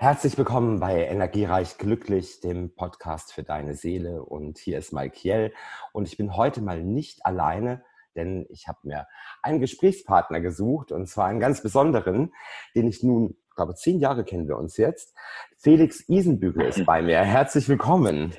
[0.00, 4.22] Herzlich willkommen bei Energiereich Glücklich, dem Podcast für deine Seele.
[4.22, 5.52] Und hier ist Mike Kiel.
[5.92, 7.82] Und ich bin heute mal nicht alleine,
[8.14, 9.08] denn ich habe mir
[9.42, 12.32] einen Gesprächspartner gesucht und zwar einen ganz besonderen,
[12.76, 15.16] den ich nun, ich glaube, zehn Jahre kennen wir uns jetzt.
[15.56, 17.18] Felix Isenbügel ist bei mir.
[17.18, 18.32] Herzlich willkommen.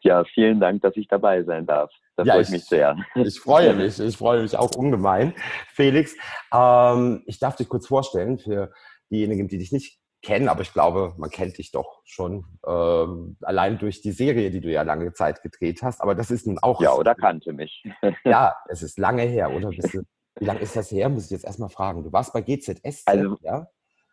[0.00, 1.92] Ja, vielen Dank, dass ich dabei sein darf.
[2.16, 2.96] Das ja, freut ich, mich sehr.
[3.14, 5.34] Ich freue mich, ich freue mich auch ungemein.
[5.68, 6.16] Felix,
[6.50, 8.72] ähm, ich darf dich kurz vorstellen für
[9.10, 13.78] diejenigen, die dich nicht kennen, aber ich glaube, man kennt dich doch schon ähm, allein
[13.78, 16.00] durch die Serie, die du ja lange Zeit gedreht hast.
[16.00, 16.80] Aber das ist nun auch.
[16.80, 17.84] Ja, oder kannte mich.
[18.24, 19.70] ja, es ist lange her, oder?
[19.70, 20.02] Du,
[20.38, 21.08] wie lange ist das her?
[21.08, 22.04] Muss ich jetzt erstmal fragen.
[22.04, 23.66] Du warst bei GZS, also, ja?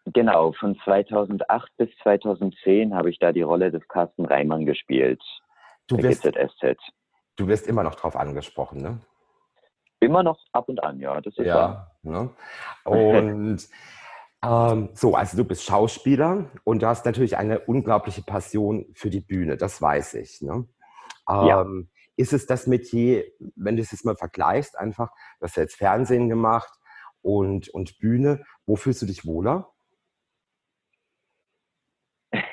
[0.06, 5.22] Genau, von 2008 bis 2010 habe ich da die Rolle des Carsten Reimann gespielt.
[5.88, 6.78] Du wirst, GZSZ.
[7.36, 9.00] Du wirst immer noch drauf angesprochen, ne?
[10.00, 11.20] Immer noch ab und an, ja.
[11.22, 11.92] Das ist ja.
[12.02, 12.30] Ne?
[12.86, 13.68] Und
[14.44, 19.20] ähm, so, also du bist Schauspieler und du hast natürlich eine unglaubliche Passion für die
[19.22, 20.42] Bühne, das weiß ich.
[20.42, 20.68] Ne?
[21.30, 21.66] Ähm, ja.
[22.16, 25.76] Ist es das Metier, wenn du es jetzt mal vergleichst, einfach, du hast ja jetzt
[25.76, 26.72] Fernsehen gemacht
[27.22, 29.72] und, und Bühne, wo fühlst du dich wohler?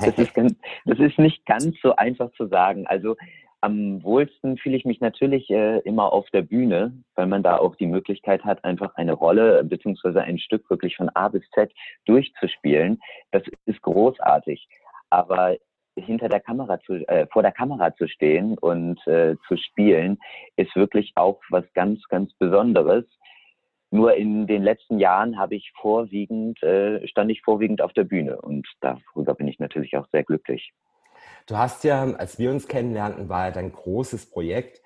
[0.00, 2.86] Das ist, ganz, das ist nicht ganz so einfach zu sagen.
[2.86, 3.16] Also
[3.62, 7.76] am wohlsten fühle ich mich natürlich äh, immer auf der Bühne, weil man da auch
[7.76, 11.72] die Möglichkeit hat, einfach eine Rolle beziehungsweise ein Stück wirklich von A bis Z
[12.06, 13.00] durchzuspielen.
[13.32, 14.66] Das ist großartig.
[15.10, 15.56] Aber
[15.98, 20.18] hinter der Kamera zu, äh, vor der Kamera zu stehen und äh, zu spielen,
[20.56, 23.04] ist wirklich auch was ganz, ganz Besonderes.
[23.90, 28.40] Nur in den letzten Jahren habe ich vorwiegend, äh, stand ich vorwiegend auf der Bühne
[28.40, 30.72] und darüber bin ich natürlich auch sehr glücklich.
[31.50, 34.80] Du hast ja, als wir uns kennenlernten, war ja dein großes Projekt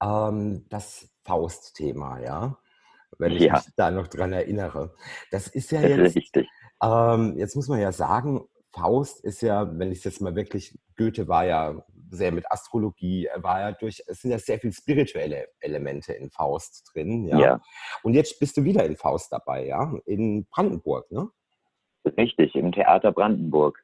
[0.00, 2.56] ähm, das Faust-Thema, ja?
[3.18, 3.54] Wenn ich ja.
[3.54, 4.94] mich da noch dran erinnere.
[5.32, 6.48] Das ist ja jetzt, richtig.
[6.80, 10.78] Ähm, jetzt muss man ja sagen, Faust ist ja, wenn ich es jetzt mal wirklich,
[10.96, 14.72] Goethe war ja sehr mit Astrologie, er war ja durch, es sind ja sehr viele
[14.72, 17.40] spirituelle Elemente in Faust drin, ja?
[17.40, 17.62] ja.
[18.04, 21.28] Und jetzt bist du wieder in Faust dabei, ja, in Brandenburg, ne?
[22.04, 23.82] Richtig, im Theater Brandenburg.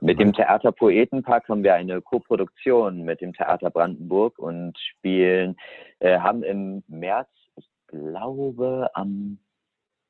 [0.00, 5.56] Mit dem Theater Poetenpark haben wir eine Koproduktion mit dem Theater Brandenburg und spielen,
[6.00, 9.38] äh, haben im März, ich glaube am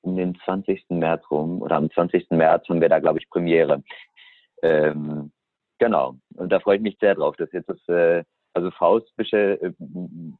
[0.03, 0.85] um den 20.
[0.89, 2.31] März rum oder am 20.
[2.31, 3.83] März haben wir da, glaube ich, Premiere.
[4.63, 5.31] Ähm,
[5.79, 6.15] genau.
[6.37, 7.37] Und da freue ich mich sehr drauf.
[7.37, 9.73] dass jetzt das, äh, also Faust äh,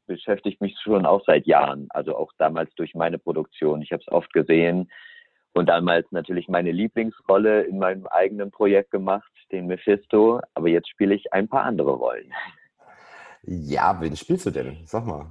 [0.07, 1.87] beschäftigt mich schon auch seit Jahren.
[1.91, 3.83] Also auch damals durch meine Produktion.
[3.83, 4.91] Ich habe es oft gesehen
[5.53, 10.41] und damals natürlich meine Lieblingsrolle in meinem eigenen Projekt gemacht, den Mephisto.
[10.55, 12.33] Aber jetzt spiele ich ein paar andere Rollen.
[13.43, 14.79] Ja, wen spielst du denn?
[14.85, 15.31] Sag mal.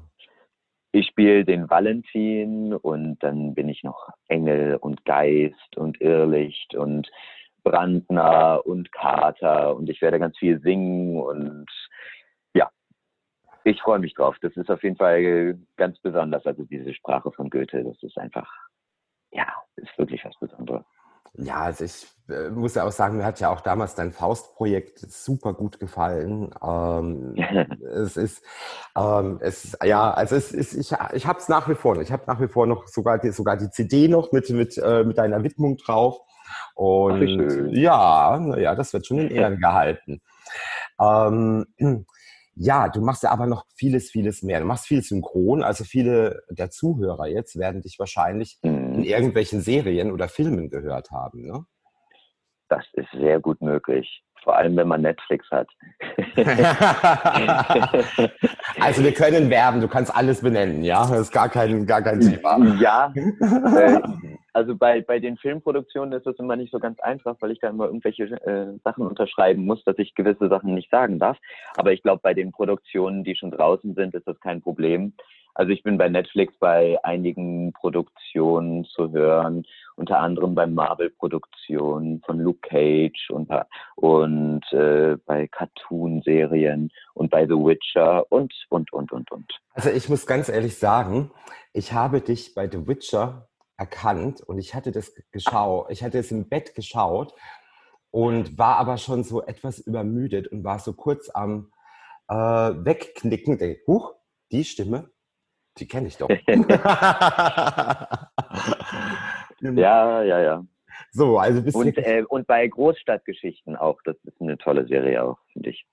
[0.92, 7.10] Ich spiele den Valentin und dann bin ich noch Engel und Geist und Irrlicht und
[7.64, 11.68] Brandner und Kater und ich werde ganz viel singen und
[12.56, 12.72] ja,
[13.64, 14.38] ich freue mich drauf.
[14.42, 16.46] Das ist auf jeden Fall ganz besonders.
[16.48, 18.52] Also diese Sprache von Goethe, das ist einfach
[19.32, 20.86] ja, ist wirklich was Besonderes.
[21.36, 25.00] Ja, also ich äh, muss ja auch sagen, mir hat ja auch damals dein Faust-Projekt
[25.00, 26.54] super gut gefallen.
[26.62, 27.36] Ähm,
[27.94, 28.44] es ist,
[28.98, 32.00] ähm, es ja, also es ist, ich, ich habe es nach wie vor.
[32.02, 35.04] Ich habe nach wie vor noch sogar die, sogar die CD noch mit mit äh,
[35.04, 36.20] mit deiner Widmung drauf.
[36.76, 40.22] Und Ach, ja, ja, das wird schon in Ehren gehalten.
[41.00, 41.68] Ähm,
[42.62, 44.60] ja, du machst ja aber noch vieles, vieles mehr.
[44.60, 48.96] Du machst viel synchron, also viele der Zuhörer jetzt werden dich wahrscheinlich mhm.
[48.96, 51.66] in irgendwelchen Serien oder Filmen gehört haben, ne?
[52.68, 54.24] Das ist sehr gut möglich.
[54.44, 55.68] Vor allem, wenn man Netflix hat.
[58.80, 61.02] also wir können werben, du kannst alles benennen, ja?
[61.02, 62.58] Das ist gar kein, gar kein Thema.
[62.80, 64.02] Ja, äh,
[64.54, 67.70] also bei, bei den Filmproduktionen ist das immer nicht so ganz einfach, weil ich da
[67.70, 71.38] immer irgendwelche äh, Sachen unterschreiben muss, dass ich gewisse Sachen nicht sagen darf.
[71.78, 75.14] Aber ich glaube, bei den Produktionen, die schon draußen sind, ist das kein Problem.
[75.54, 79.66] Also ich bin bei Netflix bei einigen Produktionen zu hören,
[79.96, 83.50] unter anderem bei Marvel-Produktionen von Luke Cage und,
[83.96, 89.52] und äh, bei Cartoon-Serien und bei The Witcher und, und, und, und, und.
[89.74, 91.32] Also ich muss ganz ehrlich sagen,
[91.74, 96.32] ich habe dich bei The Witcher erkannt und ich hatte das geschaut, ich hatte es
[96.32, 97.34] im Bett geschaut
[98.12, 101.72] und war aber schon so etwas übermüdet und war so kurz am
[102.28, 103.58] äh, Wegknicken.
[103.58, 104.16] Denke, Huch,
[104.52, 105.12] die Stimme,
[105.80, 106.30] die kenne ich doch.
[109.62, 110.64] ja, ja, ja.
[111.12, 115.38] So, also bist und, äh, und bei Großstadtgeschichten auch, das ist eine tolle Serie auch,
[115.54, 115.86] finde ich.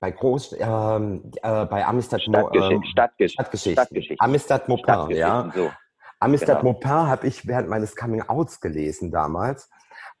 [0.00, 2.76] Bei Groß, ähm, äh, bei Amistad Stadtgeschichten.
[2.76, 2.84] Ähm.
[2.84, 3.72] Stadtgeschichten.
[3.72, 4.16] Stadtgeschichten.
[4.20, 5.50] Amistad Maupin, ja.
[5.54, 5.70] So.
[6.20, 6.72] Amistad genau.
[6.72, 9.70] Maupin habe ich während meines Coming-Outs gelesen damals.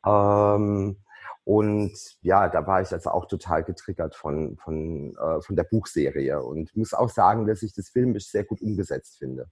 [0.06, 1.03] Ähm,
[1.44, 1.92] Und
[2.22, 6.74] ja, da war ich also auch total getriggert von, von, äh, von der Buchserie und
[6.74, 9.50] muss auch sagen, dass ich das filmisch sehr gut umgesetzt finde.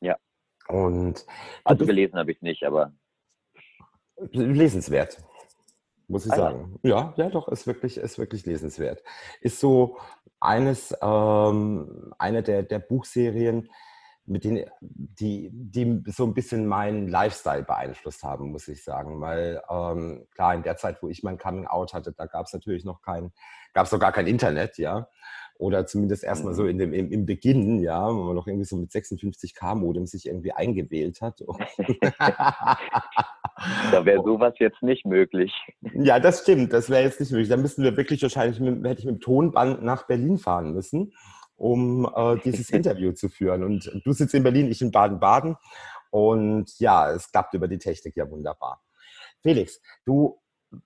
[0.00, 0.16] Ja.
[0.68, 1.26] Und
[1.64, 2.92] also gelesen habe ich nicht, aber
[4.32, 5.22] lesenswert,
[6.06, 6.78] muss ich ah, sagen.
[6.82, 7.14] Ja.
[7.16, 9.02] ja, ja, doch, ist wirklich, ist wirklich lesenswert.
[9.42, 9.98] Ist so
[10.40, 13.70] eines, ähm, eine der, der Buchserien,
[14.28, 19.20] mit denen, die, die so ein bisschen meinen Lifestyle beeinflusst haben, muss ich sagen.
[19.20, 22.52] Weil ähm, klar, in der Zeit, wo ich mein Coming Out hatte, da gab es
[22.52, 23.32] natürlich noch kein,
[23.72, 25.08] gab es noch gar kein Internet, ja.
[25.58, 26.68] Oder zumindest erstmal so mhm.
[26.68, 30.26] in dem, im, im Beginn, ja, wo man noch irgendwie so mit 56k Modem sich
[30.26, 31.40] irgendwie eingewählt hat.
[33.90, 35.52] da wäre sowas jetzt nicht möglich.
[35.94, 37.48] Ja, das stimmt, das wäre jetzt nicht möglich.
[37.48, 41.12] Da müssten wir wirklich wahrscheinlich, mit, hätte ich mit dem Tonband nach Berlin fahren müssen
[41.58, 43.62] um äh, dieses Interview zu führen.
[43.62, 45.56] Und du sitzt in Berlin, ich in Baden-Baden.
[46.10, 48.82] Und ja, es klappt über die Technik ja wunderbar.
[49.42, 50.40] Felix, du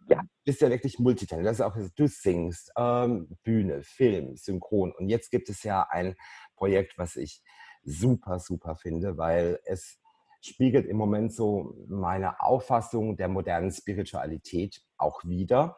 [0.09, 1.47] ja, bist ja wirklich Multitalent.
[1.47, 4.93] Das ist auch, du singst, ähm, Bühne, Film, Synchron.
[4.93, 6.17] Und jetzt gibt es ja ein
[6.57, 7.43] Projekt, was ich
[7.85, 9.99] super, super finde, weil es
[10.41, 15.77] spiegelt im Moment so meine Auffassung der modernen Spiritualität auch wieder.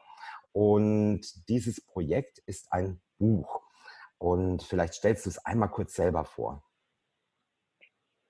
[0.53, 3.64] Und dieses Projekt ist ein Buch.
[4.19, 6.63] Und vielleicht stellst du es einmal kurz selber vor.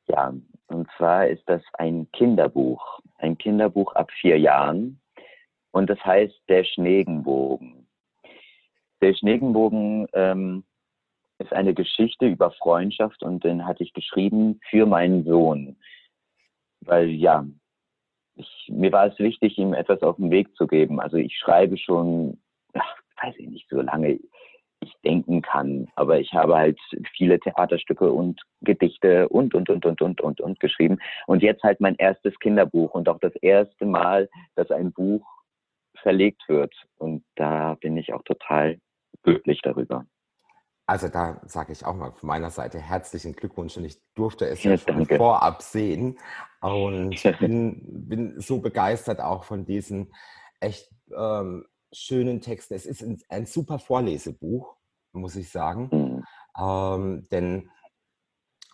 [0.06, 0.34] Ja,
[0.66, 5.00] und zwar ist das ein Kinderbuch, ein Kinderbuch ab vier Jahren.
[5.70, 7.88] Und das heißt Der Schneegenbogen.
[9.00, 10.64] Der Schneegenbogen ähm,
[11.38, 15.76] ist eine Geschichte über Freundschaft und den hatte ich geschrieben für meinen Sohn.
[16.80, 17.46] Weil ja,
[18.36, 21.00] ich, mir war es wichtig, ihm etwas auf den Weg zu geben.
[21.00, 22.40] Also ich schreibe schon,
[22.72, 24.18] ach, weiß ich nicht, so lange
[24.84, 25.88] ich denken kann.
[25.96, 26.78] Aber ich habe halt
[27.16, 30.98] viele Theaterstücke und Gedichte und, und, und, und, und, und, und geschrieben.
[31.26, 35.26] Und jetzt halt mein erstes Kinderbuch und auch das erste Mal, dass ein Buch
[35.96, 36.74] verlegt wird.
[36.96, 38.78] Und da bin ich auch total
[39.22, 40.06] glücklich darüber.
[40.86, 44.62] Also da sage ich auch mal von meiner Seite herzlichen Glückwunsch und ich durfte es
[44.62, 46.18] ja, ja schon vorab sehen
[46.60, 50.12] und bin, bin so begeistert auch von diesen
[50.60, 51.64] echt ähm,
[51.94, 52.74] schönen Texten.
[52.74, 54.76] Es ist ein, super Vorlesebuch,
[55.12, 55.88] muss ich sagen.
[55.90, 56.24] Mhm.
[56.58, 57.70] Ähm, denn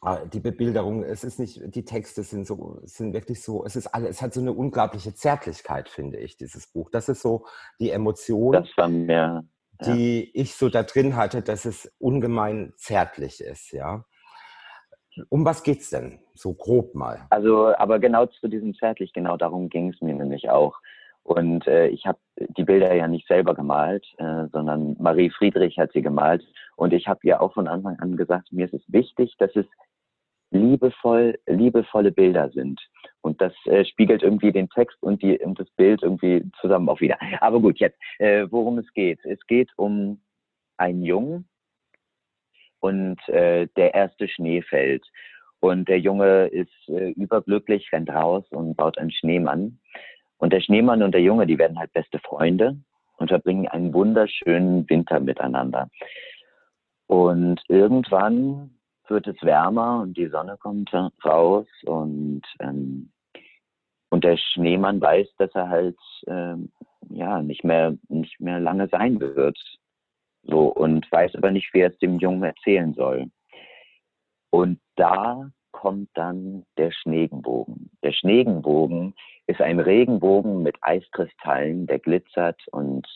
[0.04, 3.88] äh, die Bebilderung, es ist nicht, die Texte sind so, sind wirklich so, es ist
[3.88, 6.90] alles, es hat so eine unglaubliche Zärtlichkeit, finde ich, dieses Buch.
[6.90, 7.46] Das ist so
[7.78, 9.44] die Emotion, das war mir,
[9.82, 9.94] ja.
[9.94, 14.04] die ich so da drin hatte, dass es ungemein zärtlich ist, ja.
[15.28, 16.20] Um was geht's denn?
[16.34, 17.26] So grob mal.
[17.30, 20.78] Also, aber genau zu diesem zärtlich, genau darum ging es mir nämlich auch.
[21.22, 25.92] Und äh, ich habe die Bilder ja nicht selber gemalt, äh, sondern Marie Friedrich hat
[25.92, 26.44] sie gemalt.
[26.76, 29.66] Und ich habe ihr auch von Anfang an gesagt, mir ist es wichtig, dass es
[30.50, 32.80] liebevoll, liebevolle Bilder sind.
[33.20, 37.00] Und das äh, spiegelt irgendwie den Text und, die, und das Bild irgendwie zusammen auch
[37.00, 37.18] wieder.
[37.40, 39.24] Aber gut, jetzt, äh, worum es geht.
[39.24, 40.20] Es geht um
[40.76, 41.48] einen Jungen
[42.80, 45.06] und äh, der erste Schnee fällt.
[45.60, 49.78] Und der Junge ist äh, überglücklich, rennt raus und baut einen Schneemann.
[50.40, 52.76] Und der Schneemann und der Junge, die werden halt beste Freunde
[53.18, 55.88] und verbringen einen wunderschönen Winter miteinander.
[57.06, 58.70] Und irgendwann
[59.06, 60.90] wird es wärmer und die Sonne kommt
[61.24, 63.12] raus und ähm,
[64.12, 66.72] und der Schneemann weiß, dass er halt ähm,
[67.10, 69.58] ja nicht mehr nicht mehr lange sein wird,
[70.42, 73.26] so und weiß aber nicht, wie er es dem Jungen erzählen soll.
[74.50, 77.90] Und da kommt dann der Schneegenbogen.
[78.02, 79.14] Der Schneegenbogen
[79.46, 83.06] ist ein Regenbogen mit Eiskristallen, der glitzert und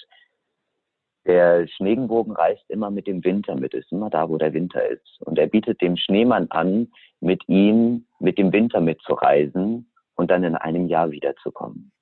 [1.26, 5.20] der Schneegenbogen reist immer mit dem Winter mit, ist immer da, wo der Winter ist.
[5.20, 6.90] Und er bietet dem Schneemann an,
[7.20, 11.92] mit ihm, mit dem Winter mitzureisen und dann in einem Jahr wiederzukommen.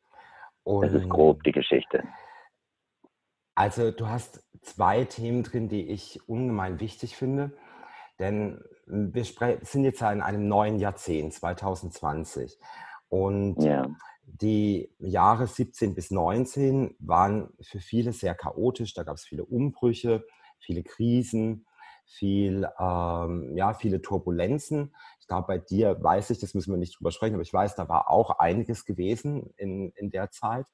[0.62, 2.04] Und das ist grob die Geschichte.
[3.56, 7.50] Also du hast zwei Themen drin, die ich ungemein wichtig finde.
[8.22, 12.56] Denn wir sind jetzt in einem neuen Jahrzehnt, 2020.
[13.08, 13.88] Und ja.
[14.26, 18.94] die Jahre 17 bis 19 waren für viele sehr chaotisch.
[18.94, 20.24] Da gab es viele Umbrüche,
[20.60, 21.66] viele Krisen,
[22.04, 24.94] viel, ähm, ja, viele Turbulenzen.
[25.18, 27.74] Ich glaube, bei dir weiß ich, das müssen wir nicht drüber sprechen, aber ich weiß,
[27.74, 30.66] da war auch einiges gewesen in, in der Zeit.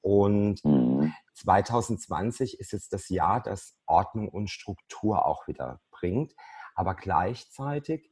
[0.00, 1.12] Und mhm.
[1.34, 6.34] 2020 ist jetzt das Jahr, das Ordnung und Struktur auch wieder bringt
[6.78, 8.08] aber gleichzeitig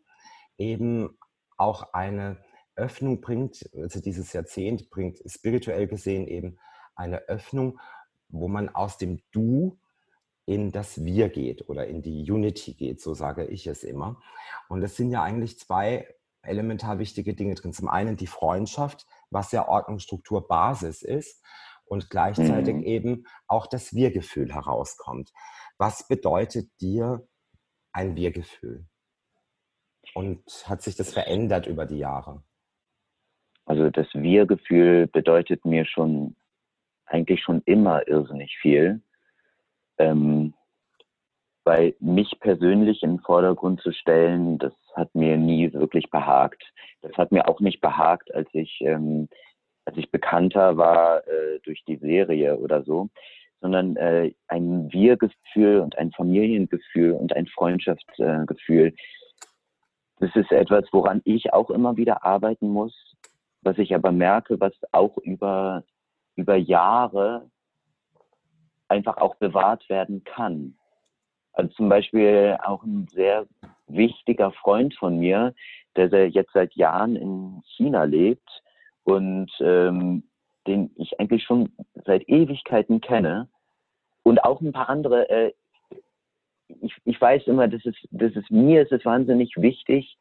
[0.58, 1.16] eben
[1.56, 2.37] auch eine
[2.75, 6.58] Öffnung bringt, also dieses Jahrzehnt bringt spirituell gesehen eben
[6.96, 7.78] eine Öffnung,
[8.28, 9.78] wo man aus dem Du
[10.46, 14.20] in das Wir geht oder in die Unity geht, so sage ich es immer.
[14.68, 17.73] Und es sind ja eigentlich zwei elementar wichtige Dinge drin.
[17.73, 21.40] Zum einen die Freundschaft, was ja Ordnung, Struktur, Basis ist.
[21.85, 22.82] und gleichzeitig mhm.
[22.82, 25.32] eben auch das Wir-Gefühl herauskommt.
[25.78, 27.28] Was bedeutet dir
[27.97, 28.85] ein Wir-Gefühl?
[30.15, 32.43] Und hat sich das verändert über die Jahre?
[33.65, 36.37] Also das Wir-Gefühl bedeutet mir schon
[37.07, 39.00] eigentlich schon immer irrsinnig viel.
[39.99, 40.55] Ähm,
[41.65, 46.62] weil mich persönlich in den Vordergrund zu stellen, das hat mir nie wirklich behagt.
[47.03, 49.29] Das hat mir auch nicht behagt, als ich, ähm,
[49.85, 53.09] als ich bekannter war äh, durch die Serie oder so,
[53.66, 58.94] sondern äh, ein Wir-Gefühl und ein Familiengefühl und ein Freundschaftsgefühl.
[60.20, 62.94] das ist etwas, woran ich auch immer wieder arbeiten muss,
[63.62, 65.82] was ich aber merke, was auch über,
[66.37, 67.50] über Jahre
[68.87, 70.76] einfach auch bewahrt werden kann.
[71.52, 73.46] Also zum Beispiel auch ein sehr
[73.88, 75.54] wichtiger Freund von mir,
[75.96, 78.62] der jetzt seit Jahren in China lebt
[79.02, 80.23] und ähm,
[80.68, 81.70] den ich eigentlich schon
[82.04, 83.49] seit Ewigkeiten kenne.
[84.26, 85.30] Und auch ein paar andere.
[85.30, 85.52] Äh,
[86.80, 90.18] ich, ich weiß immer, das ist, das ist mir ist es wahnsinnig wichtig,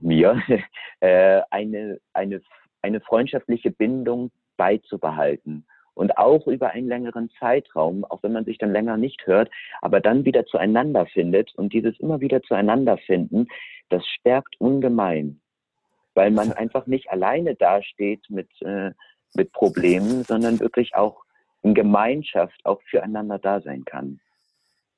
[0.00, 0.42] mir
[1.00, 2.42] äh, eine, eine,
[2.82, 8.72] eine freundschaftliche Bindung beizubehalten und auch über einen längeren Zeitraum, auch wenn man sich dann
[8.72, 13.46] länger nicht hört, aber dann wieder zueinander findet und dieses immer wieder zueinander finden,
[13.88, 15.40] das stärkt ungemein,
[16.14, 18.90] weil man einfach nicht alleine dasteht mit, äh,
[19.36, 21.25] mit Problemen, sondern wirklich auch
[21.66, 24.20] in Gemeinschaft auch füreinander da sein kann.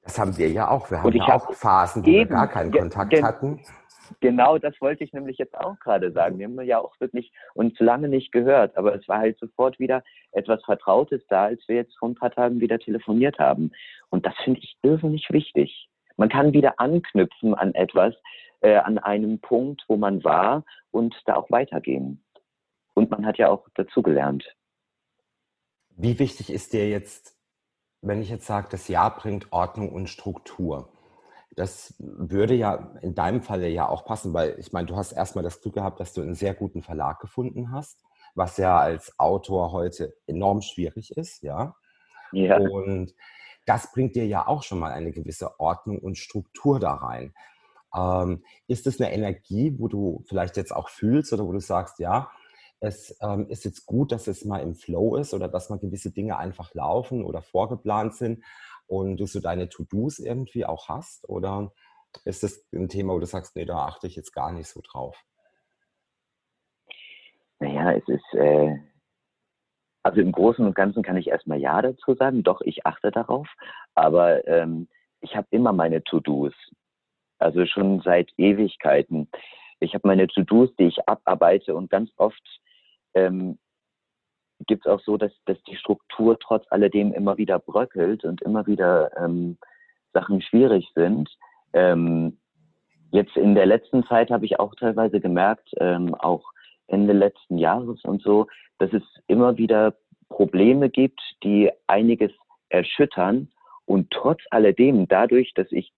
[0.02, 0.90] Das haben wir ja auch.
[0.90, 3.60] Wir haben ja auch Phasen, wo eben, wir gar keinen Kontakt hatten.
[4.20, 6.38] Genau das wollte ich nämlich jetzt auch gerade sagen.
[6.38, 10.02] Wir haben ja auch wirklich uns lange nicht gehört, aber es war halt sofort wieder
[10.32, 13.70] etwas Vertrautes da, als wir jetzt vor ein paar Tagen wieder telefoniert haben.
[14.10, 15.88] Und das finde ich irrsinnig wichtig.
[16.16, 18.14] Man kann wieder anknüpfen an etwas,
[18.60, 22.22] äh, an einem Punkt, wo man war und da auch weitergehen.
[22.94, 24.44] Und man hat ja auch dazugelernt.
[26.00, 27.34] Wie wichtig ist dir jetzt,
[28.02, 30.92] wenn ich jetzt sage, das Jahr bringt Ordnung und Struktur?
[31.56, 35.42] Das würde ja in deinem Falle ja auch passen, weil ich meine, du hast erstmal
[35.42, 38.04] das Glück gehabt, dass du einen sehr guten Verlag gefunden hast,
[38.36, 41.74] was ja als Autor heute enorm schwierig ist, ja.
[42.30, 42.58] ja.
[42.58, 43.12] Und
[43.66, 47.34] das bringt dir ja auch schon mal eine gewisse Ordnung und Struktur da rein.
[47.92, 51.98] Ähm, ist es eine Energie, wo du vielleicht jetzt auch fühlst oder wo du sagst,
[51.98, 52.30] ja,
[52.80, 56.12] es ähm, ist jetzt gut, dass es mal im Flow ist oder dass mal gewisse
[56.12, 58.42] Dinge einfach laufen oder vorgeplant sind,
[58.88, 61.28] und du so deine To-Dos irgendwie auch hast?
[61.28, 61.70] Oder
[62.24, 64.80] ist das ein Thema, wo du sagst, nee, da achte ich jetzt gar nicht so
[64.80, 65.16] drauf?
[67.60, 68.76] Naja, es ist, äh,
[70.02, 73.48] also im Großen und Ganzen kann ich erstmal Ja dazu sagen, doch, ich achte darauf,
[73.94, 74.88] aber ähm,
[75.20, 76.54] ich habe immer meine To-Dos,
[77.38, 79.28] also schon seit Ewigkeiten.
[79.80, 82.42] Ich habe meine To-Dos, die ich abarbeite und ganz oft
[83.26, 83.58] ähm,
[84.66, 88.66] gibt es auch so, dass, dass die Struktur trotz alledem immer wieder bröckelt und immer
[88.66, 89.58] wieder ähm,
[90.12, 91.30] Sachen schwierig sind.
[91.72, 92.38] Ähm,
[93.10, 96.44] jetzt in der letzten Zeit habe ich auch teilweise gemerkt, ähm, auch
[96.86, 98.46] Ende letzten Jahres und so,
[98.78, 99.94] dass es immer wieder
[100.28, 102.32] Probleme gibt, die einiges
[102.68, 103.48] erschüttern
[103.86, 105.92] und trotz alledem dadurch, dass ich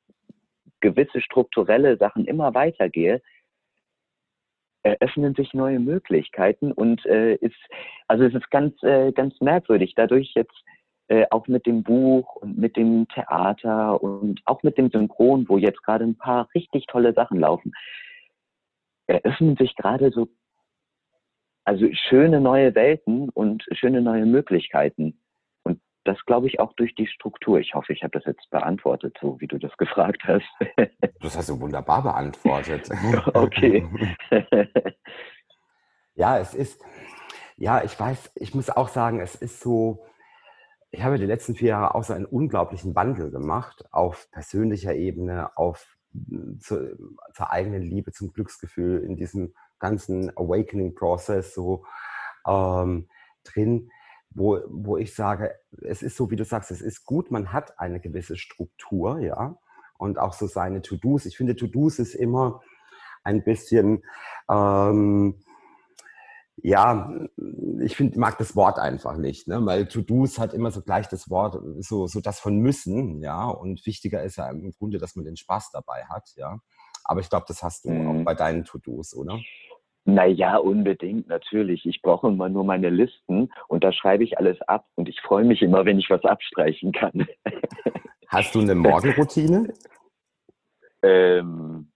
[0.80, 3.20] gewisse strukturelle Sachen immer weitergehe,
[4.82, 7.56] eröffnen sich neue Möglichkeiten und äh, ist,
[8.08, 9.94] also es ist ganz, äh, ganz merkwürdig.
[9.94, 10.64] Dadurch jetzt
[11.08, 15.58] äh, auch mit dem Buch und mit dem Theater und auch mit dem Synchron, wo
[15.58, 17.72] jetzt gerade ein paar richtig tolle Sachen laufen,
[19.06, 20.28] eröffnen sich gerade so,
[21.64, 25.19] also schöne neue Welten und schöne neue Möglichkeiten
[26.04, 27.58] das glaube ich auch durch die Struktur.
[27.58, 30.46] Ich hoffe, ich habe das jetzt beantwortet, so wie du das gefragt hast.
[31.20, 32.88] Das hast du wunderbar beantwortet.
[33.34, 33.86] okay.
[36.14, 36.82] ja, es ist,
[37.56, 40.04] ja, ich weiß, ich muss auch sagen, es ist so,
[40.90, 45.56] ich habe die letzten vier Jahre auch so einen unglaublichen Wandel gemacht, auf persönlicher Ebene,
[45.56, 45.96] auf
[46.58, 46.96] zu,
[47.32, 51.84] zur eigenen Liebe, zum Glücksgefühl, in diesem ganzen Awakening-Prozess so
[52.46, 53.08] ähm,
[53.44, 53.90] drin
[54.30, 57.78] wo, wo ich sage, es ist so, wie du sagst, es ist gut, man hat
[57.78, 59.56] eine gewisse Struktur, ja,
[59.98, 61.26] und auch so seine To-Dos.
[61.26, 62.62] Ich finde, To-Dos ist immer
[63.22, 64.02] ein bisschen,
[64.50, 65.42] ähm,
[66.62, 67.12] ja,
[67.80, 69.64] ich finde, mag das Wort einfach nicht, ne?
[69.64, 73.84] weil To-Dos hat immer so gleich das Wort, so, so das von müssen, ja, und
[73.86, 76.60] wichtiger ist ja im Grunde, dass man den Spaß dabei hat, ja.
[77.04, 78.08] Aber ich glaube, das hast du mhm.
[78.08, 79.38] auch bei deinen To-Dos, oder?
[80.04, 81.84] Naja, unbedingt, natürlich.
[81.86, 85.44] Ich brauche immer nur meine Listen und da schreibe ich alles ab und ich freue
[85.44, 87.26] mich immer, wenn ich was abstreichen kann.
[88.28, 89.72] Hast du eine Morgenroutine?
[91.02, 91.90] ähm,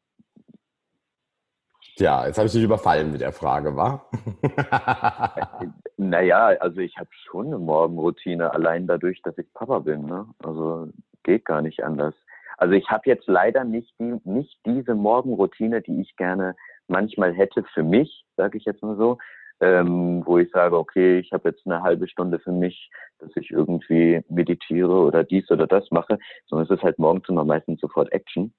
[1.96, 4.04] Tja, jetzt habe ich dich überfallen mit der Frage, wa?
[5.96, 10.06] naja, also ich habe schon eine Morgenroutine, allein dadurch, dass ich Papa bin.
[10.06, 10.26] Ne?
[10.42, 10.88] Also
[11.22, 12.14] geht gar nicht anders.
[12.58, 16.56] Also ich habe jetzt leider nicht, die, nicht diese Morgenroutine, die ich gerne
[16.88, 19.18] manchmal hätte für mich, sage ich jetzt mal so,
[19.60, 23.50] ähm, wo ich sage, okay, ich habe jetzt eine halbe Stunde für mich, dass ich
[23.50, 28.12] irgendwie meditiere oder dies oder das mache, sondern es ist halt morgens immer meistens sofort
[28.12, 28.52] Action.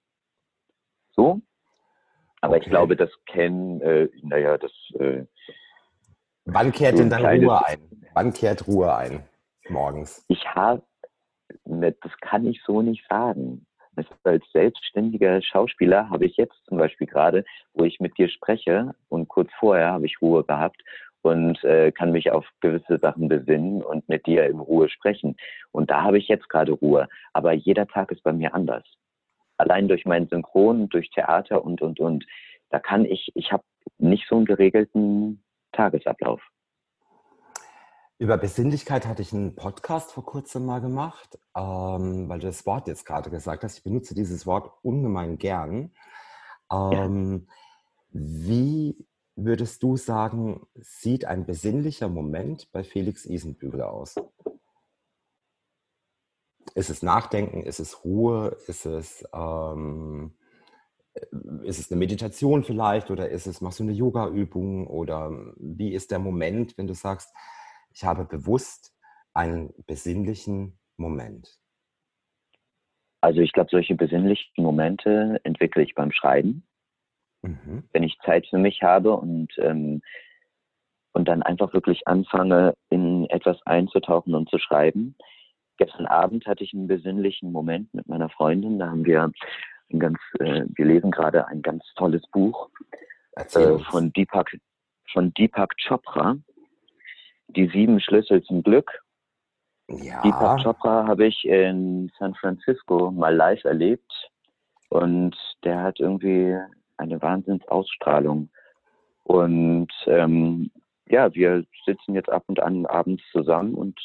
[1.11, 1.41] So,
[2.41, 2.63] aber okay.
[2.63, 4.71] ich glaube, das kennen, äh, naja, das.
[4.99, 5.25] Äh,
[6.45, 7.79] Wann kehrt denn dann Ruhe ein?
[8.13, 9.23] Wann kehrt Ruhe ein
[9.67, 10.23] morgens?
[10.27, 10.83] Ich habe,
[11.65, 13.65] ne, das kann ich so nicht sagen.
[14.23, 19.27] Als selbstständiger Schauspieler habe ich jetzt zum Beispiel gerade, wo ich mit dir spreche und
[19.27, 20.81] kurz vorher habe ich Ruhe gehabt
[21.21, 25.35] und äh, kann mich auf gewisse Sachen besinnen und mit dir in Ruhe sprechen.
[25.71, 27.07] Und da habe ich jetzt gerade Ruhe.
[27.33, 28.83] Aber jeder Tag ist bei mir anders
[29.57, 32.25] allein durch meinen Synchron, durch Theater und, und, und,
[32.69, 33.63] da kann ich, ich habe
[33.99, 36.41] nicht so einen geregelten Tagesablauf.
[38.17, 42.87] Über Besinnlichkeit hatte ich einen Podcast vor kurzem mal gemacht, ähm, weil du das Wort
[42.87, 43.77] jetzt gerade gesagt hast.
[43.77, 45.91] Ich benutze dieses Wort ungemein gern.
[46.71, 47.53] Ähm, ja.
[48.11, 49.05] Wie
[49.35, 54.15] würdest du sagen, sieht ein besinnlicher Moment bei Felix Isenbügel aus?
[56.73, 57.63] Ist es Nachdenken?
[57.63, 58.55] Ist es Ruhe?
[58.67, 60.37] Ist es, ähm,
[61.63, 63.11] ist es eine Meditation vielleicht?
[63.11, 64.87] Oder ist es, machst du eine Yoga-Übung?
[64.87, 67.33] Oder wie ist der Moment, wenn du sagst,
[67.95, 68.93] ich habe bewusst
[69.33, 71.57] einen besinnlichen Moment?
[73.21, 76.67] Also ich glaube, solche besinnlichen Momente entwickle ich beim Schreiben.
[77.41, 77.83] Mhm.
[77.91, 80.01] Wenn ich Zeit für mich habe und, ähm,
[81.13, 85.15] und dann einfach wirklich anfange, in etwas einzutauchen und zu schreiben,
[85.77, 88.79] Gestern Abend hatte ich einen besinnlichen Moment mit meiner Freundin.
[88.79, 89.31] Da haben wir
[89.91, 92.69] ein ganz, äh, wir lesen gerade ein ganz tolles Buch
[93.35, 94.57] äh, von Deepak,
[95.11, 96.37] von Deepak Chopra.
[97.47, 99.01] Die sieben Schlüssel zum Glück.
[99.87, 100.21] Ja.
[100.23, 104.29] Deepak Chopra habe ich in San Francisco mal live erlebt
[104.89, 106.57] und der hat irgendwie
[106.97, 108.49] eine Wahnsinnsausstrahlung.
[109.23, 110.71] Und ähm,
[111.07, 113.99] ja, wir sitzen jetzt ab und an abends zusammen und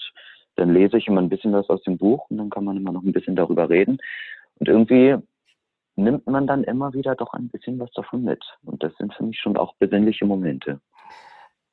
[0.57, 2.93] dann lese ich immer ein bisschen was aus dem Buch und dann kann man immer
[2.93, 3.99] noch ein bisschen darüber reden.
[4.59, 5.17] Und irgendwie
[5.97, 8.45] nimmt man dann immer wieder doch ein bisschen was davon mit.
[8.65, 10.81] Und das sind für mich schon auch besinnliche Momente.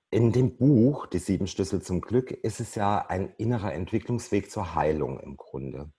[0.10, 4.74] In dem Buch, Die sieben Schlüssel zum Glück, ist es ja ein innerer Entwicklungsweg zur
[4.74, 5.92] Heilung im Grunde.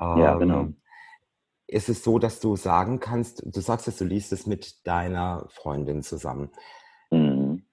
[0.00, 0.68] Ja, ähm, genau.
[1.68, 5.46] Ist es so, dass du sagen kannst, du sagst dass du liest es mit deiner
[5.50, 6.50] Freundin zusammen.
[7.10, 7.64] Mhm.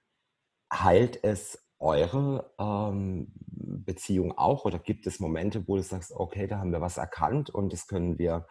[0.72, 6.60] Heilt es eure ähm, Beziehung auch oder gibt es Momente, wo du sagst, okay, da
[6.60, 8.46] haben wir was erkannt und das können wir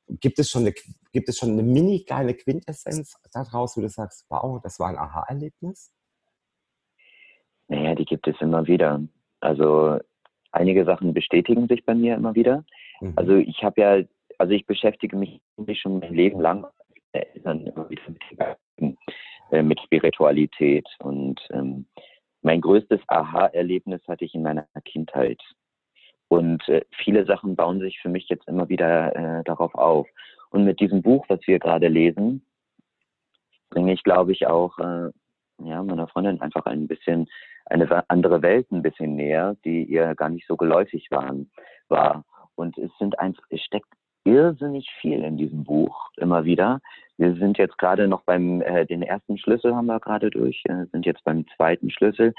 [0.08, 0.74] gibt es schon eine,
[1.12, 4.98] gibt es schon eine mini geile Quintessenz daraus, wo du sagst, wow, das war ein
[4.98, 5.90] Aha-Erlebnis?
[7.68, 9.02] Naja, die gibt es immer wieder.
[9.40, 9.98] Also
[10.54, 12.64] einige Sachen bestätigen sich bei mir immer wieder.
[13.00, 13.12] Mhm.
[13.16, 14.02] Also ich habe ja,
[14.38, 15.40] also ich beschäftige mich
[15.80, 16.66] schon mein Leben lang
[17.12, 17.24] äh,
[19.62, 20.86] mit Spiritualität.
[21.00, 21.86] Und ähm,
[22.42, 25.40] mein größtes Aha-Erlebnis hatte ich in meiner Kindheit.
[26.28, 30.08] Und äh, viele Sachen bauen sich für mich jetzt immer wieder äh, darauf auf.
[30.50, 32.44] Und mit diesem Buch, was wir gerade lesen,
[33.70, 35.10] bringe ich, glaube ich, auch äh,
[35.62, 37.28] ja, meiner Freundin einfach ein bisschen
[37.66, 41.50] eine andere Welt ein bisschen näher, die ihr gar nicht so geläufig waren,
[41.88, 42.24] war.
[42.54, 43.88] Und es sind einfach, es steckt
[44.24, 46.80] irrsinnig viel in diesem Buch immer wieder.
[47.18, 50.86] Wir sind jetzt gerade noch beim, äh, den ersten Schlüssel haben wir gerade durch, äh,
[50.92, 52.34] sind jetzt beim zweiten Schlüssel.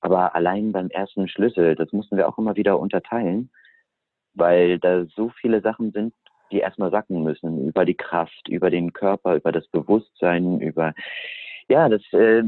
[0.00, 3.50] Aber allein beim ersten Schlüssel, das mussten wir auch immer wieder unterteilen,
[4.34, 6.14] weil da so viele Sachen sind,
[6.50, 10.94] die erstmal sacken müssen, über die Kraft, über den Körper, über das Bewusstsein, über,
[11.68, 12.44] ja, das, äh,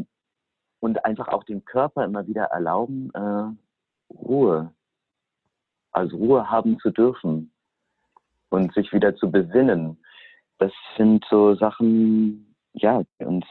[0.81, 4.73] und einfach auch dem Körper immer wieder erlauben, äh, Ruhe,
[5.93, 7.53] also Ruhe haben zu dürfen
[8.49, 10.03] und sich wieder zu besinnen.
[10.59, 13.47] Das sind so Sachen, ja, die uns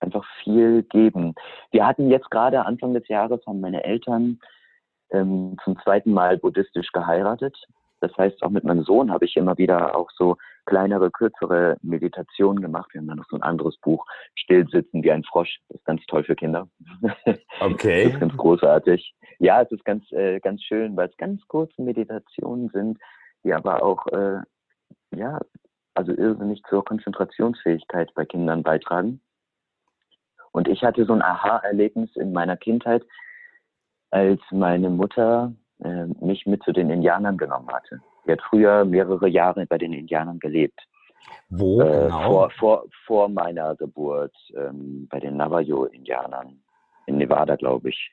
[0.00, 1.34] einfach viel geben.
[1.70, 4.40] Wir hatten jetzt gerade Anfang des Jahres, haben meine Eltern
[5.10, 7.56] ähm, zum zweiten Mal buddhistisch geheiratet.
[8.00, 12.62] Das heißt, auch mit meinem Sohn habe ich immer wieder auch so kleinere, kürzere Meditationen
[12.62, 12.90] gemacht.
[12.92, 15.58] Wir haben dann noch so ein anderes Buch, Stillsitzen wie ein Frosch.
[15.68, 16.68] Das ist ganz toll für Kinder.
[17.60, 18.04] Okay.
[18.04, 19.14] Das ist ganz großartig.
[19.38, 22.98] Ja, es ist ganz, äh, ganz schön, weil es ganz kurze Meditationen sind,
[23.44, 24.40] die aber auch, äh,
[25.14, 25.40] ja,
[25.94, 29.20] also irrsinnig zur Konzentrationsfähigkeit bei Kindern beitragen.
[30.50, 33.04] Und ich hatte so ein Aha-Erlebnis in meiner Kindheit,
[34.10, 38.00] als meine Mutter äh, mich mit zu den Indianern genommen hatte.
[38.24, 40.78] Sie hat früher mehrere Jahre bei den Indianern gelebt.
[41.48, 42.28] Wo äh, genau?
[42.28, 46.62] Vor, vor, vor meiner Geburt ähm, bei den Navajo-Indianern
[47.06, 48.12] in Nevada, glaube ich.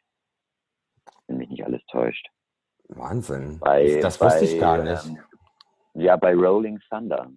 [1.27, 2.27] Wenn mich nicht alles täuscht.
[2.89, 3.59] Wahnsinn.
[3.59, 5.05] Bei, das, wusste bei, ich gar nicht.
[5.05, 5.19] Ähm,
[5.93, 7.31] ja, bei Rolling Thunder.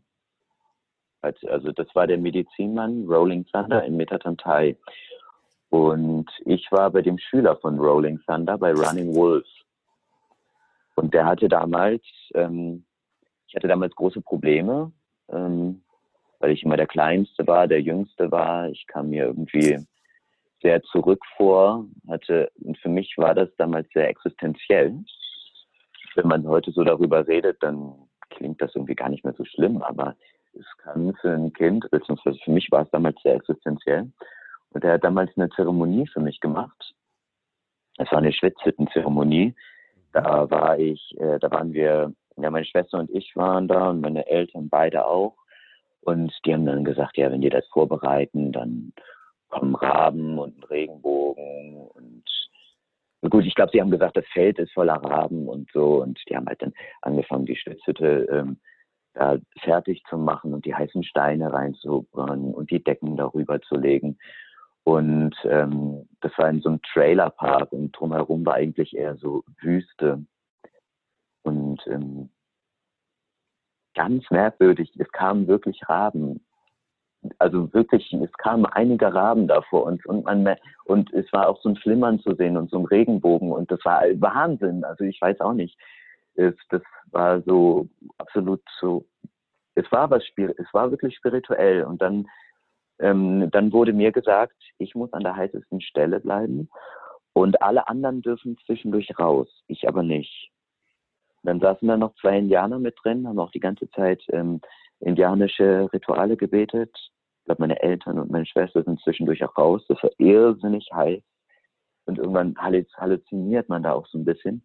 [1.21, 4.77] Also das war der Medizinmann Rolling Thunder in Metatantai.
[5.71, 9.49] Und ich war bei dem Schüler von Rolling Thunder bei Running Wolves.
[10.95, 12.03] Und der hatte damals,
[12.35, 12.85] ähm,
[13.49, 14.93] ich hatte damals große Probleme,
[15.31, 15.83] ähm,
[16.39, 18.69] weil ich immer der Kleinste war, der Jüngste war.
[18.69, 19.79] Ich kam mir irgendwie
[20.61, 24.97] sehr zurück vor, hatte, und für mich war das damals sehr existenziell.
[26.15, 27.95] Wenn man heute so darüber redet, dann
[28.31, 30.15] klingt das irgendwie gar nicht mehr so schlimm, aber
[30.55, 34.11] es kann für ein Kind, beziehungsweise für mich war es damals sehr existenziell.
[34.71, 36.95] Und er hat damals eine Zeremonie für mich gemacht.
[37.99, 39.55] Es war eine Schwitzhütten-Zeremonie.
[40.13, 44.01] Da war ich, äh, da waren wir, ja, meine Schwester und ich waren da und
[44.01, 45.37] meine Eltern beide auch.
[46.01, 48.93] Und die haben dann gesagt, ja, wenn die das vorbereiten, dann
[49.49, 52.25] kommen Raben und ein Regenbogen und
[53.31, 56.37] gut, ich glaube, sie haben gesagt, das Feld ist voller Raben und so und die
[56.37, 56.73] haben halt dann
[57.03, 58.59] angefangen, die Schwitzhütte ähm,
[59.15, 64.19] da fertig zu machen und die heißen Steine reinzubrennen und die Decken darüber zu legen.
[64.85, 70.25] Und ähm, das war in so einem Trailerpark und drumherum war eigentlich eher so Wüste.
[71.43, 72.31] Und ähm,
[73.95, 76.45] ganz merkwürdig, es kamen wirklich Raben.
[77.39, 81.61] Also wirklich, es kamen einige Raben da vor uns und man und es war auch
[81.63, 84.83] so ein Flimmern zu sehen und so ein Regenbogen und das war Wahnsinn.
[84.83, 85.79] Also ich weiß auch nicht.
[86.35, 89.05] Es, das war so absolut so.
[89.77, 92.27] Es war was es war wirklich spirituell und dann
[93.03, 96.71] ähm, dann wurde mir gesagt, ich muss an der heißesten Stelle bleiben
[97.33, 100.51] und alle anderen dürfen zwischendurch raus, ich aber nicht.
[101.43, 104.61] Dann saßen da noch zwei Indianer mit drin, haben auch die ganze Zeit ähm,
[105.01, 106.95] indianische Rituale gebetet.
[107.41, 109.85] Ich glaube, meine Eltern und meine Schwester sind zwischendurch auch raus.
[109.89, 111.23] Das war irrsinnig heiß.
[112.05, 114.63] Und irgendwann halluziniert man da auch so ein bisschen.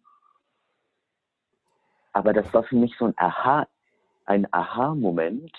[2.12, 3.66] Aber das war für mich so ein Aha,
[4.26, 5.52] ein Aha-Moment,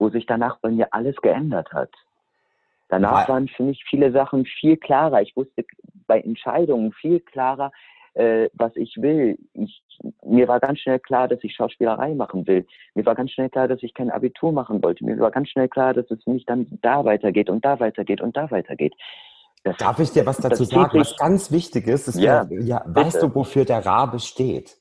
[0.00, 1.90] wo sich danach bei mir alles geändert hat.
[2.88, 5.22] Danach waren für mich viele Sachen viel klarer.
[5.22, 5.64] Ich wusste
[6.08, 7.70] bei Entscheidungen viel klarer,
[8.14, 9.38] äh, was ich will.
[9.54, 9.80] Ich,
[10.24, 12.66] mir war ganz schnell klar, dass ich Schauspielerei machen will.
[12.94, 15.04] Mir war ganz schnell klar, dass ich kein Abitur machen wollte.
[15.04, 18.20] Mir war ganz schnell klar, dass es für mich dann da weitergeht und da weitergeht
[18.20, 18.94] und da weitergeht.
[19.62, 20.98] Das, Darf ich dir was dazu sagen?
[20.98, 24.78] Was ganz wichtig ist, ist ja, der, ja weißt du, wofür der Rabe steht?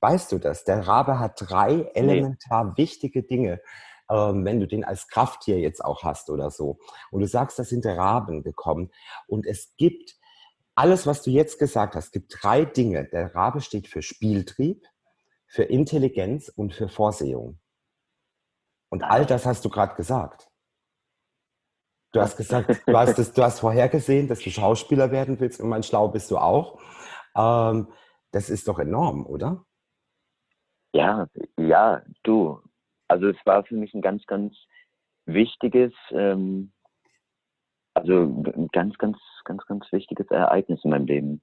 [0.00, 0.64] Weißt du das?
[0.64, 2.72] Der Rabe hat drei elementar nee.
[2.76, 3.60] wichtige Dinge
[4.10, 6.78] ähm, wenn du den als Krafttier jetzt auch hast oder so.
[7.10, 8.90] Und du sagst, das sind Raben gekommen.
[9.26, 10.16] Und es gibt
[10.74, 13.08] alles, was du jetzt gesagt hast, gibt drei Dinge.
[13.08, 14.86] Der Rabe steht für Spieltrieb,
[15.46, 17.58] für Intelligenz und für Vorsehung.
[18.90, 20.48] Und all das hast du gerade gesagt.
[22.12, 25.68] Du hast gesagt, du hast, das, du hast vorhergesehen, dass du Schauspieler werden willst und
[25.68, 26.80] mein Schlau bist du auch.
[27.36, 27.88] Ähm,
[28.30, 29.64] das ist doch enorm, oder?
[30.94, 31.26] Ja,
[31.58, 32.62] ja, du,
[33.08, 34.54] also es war für mich ein ganz, ganz
[35.26, 36.72] wichtiges, ähm,
[37.94, 41.40] also ein ganz, ganz, ganz, ganz wichtiges Ereignis in meinem Leben.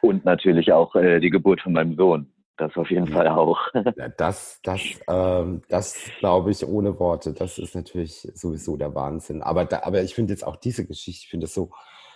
[0.00, 2.32] Und natürlich auch äh, die Geburt von meinem Sohn.
[2.56, 3.60] Das auf jeden Fall auch.
[3.74, 7.34] Ja, das, das, ähm, das glaube ich ohne Worte.
[7.34, 9.42] Das ist natürlich sowieso der Wahnsinn.
[9.42, 11.70] Aber, da, aber ich finde jetzt auch diese Geschichte, ich finde das so,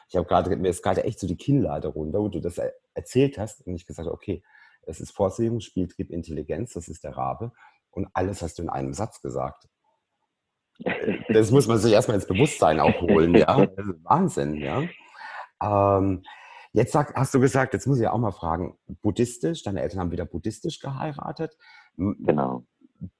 [0.09, 2.59] ich habe gerade, mir ist gerade echt so die Kinnlade runter, wo du das
[2.95, 4.43] erzählt hast und ich gesagt, okay,
[4.87, 7.53] es ist Vorsehung, Spieltrieb, Intelligenz, das ist der Rabe.
[7.91, 9.69] Und alles hast du in einem Satz gesagt.
[11.29, 13.57] Das muss man sich erstmal ins Bewusstsein auch holen, ja.
[14.03, 14.83] Wahnsinn, ja.
[15.63, 16.25] Ähm,
[16.73, 20.11] jetzt sag, hast du gesagt, jetzt muss ich auch mal fragen, buddhistisch, deine Eltern haben
[20.11, 21.57] wieder buddhistisch geheiratet.
[21.97, 22.65] Genau.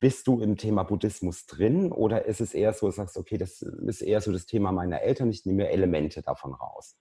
[0.01, 3.63] Bist du im Thema Buddhismus drin oder ist es eher so, du sagst, okay, das
[3.63, 6.97] ist eher so das Thema meiner Eltern, ich nehme Elemente davon raus?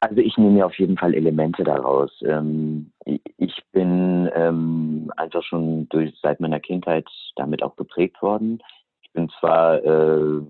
[0.00, 2.12] Also ich nehme mir auf jeden Fall Elemente daraus.
[2.22, 8.62] Ähm, ich bin ähm, einfach schon durch, seit meiner Kindheit damit auch geprägt worden.
[9.02, 10.40] Ich bin zwar äh,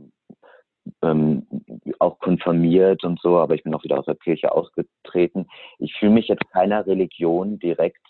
[1.02, 1.46] ähm,
[2.00, 5.46] auch konfirmiert und so, aber ich bin auch wieder aus der Kirche ausgetreten.
[5.78, 8.06] Ich fühle mich jetzt keiner Religion direkt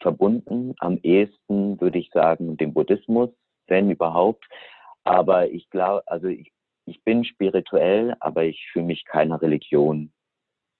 [0.00, 0.74] verbunden.
[0.78, 3.30] Am ehesten würde ich sagen dem Buddhismus,
[3.66, 4.44] wenn überhaupt.
[5.04, 6.52] Aber ich glaube, also ich,
[6.86, 10.12] ich bin spirituell, aber ich fühle mich keiner Religion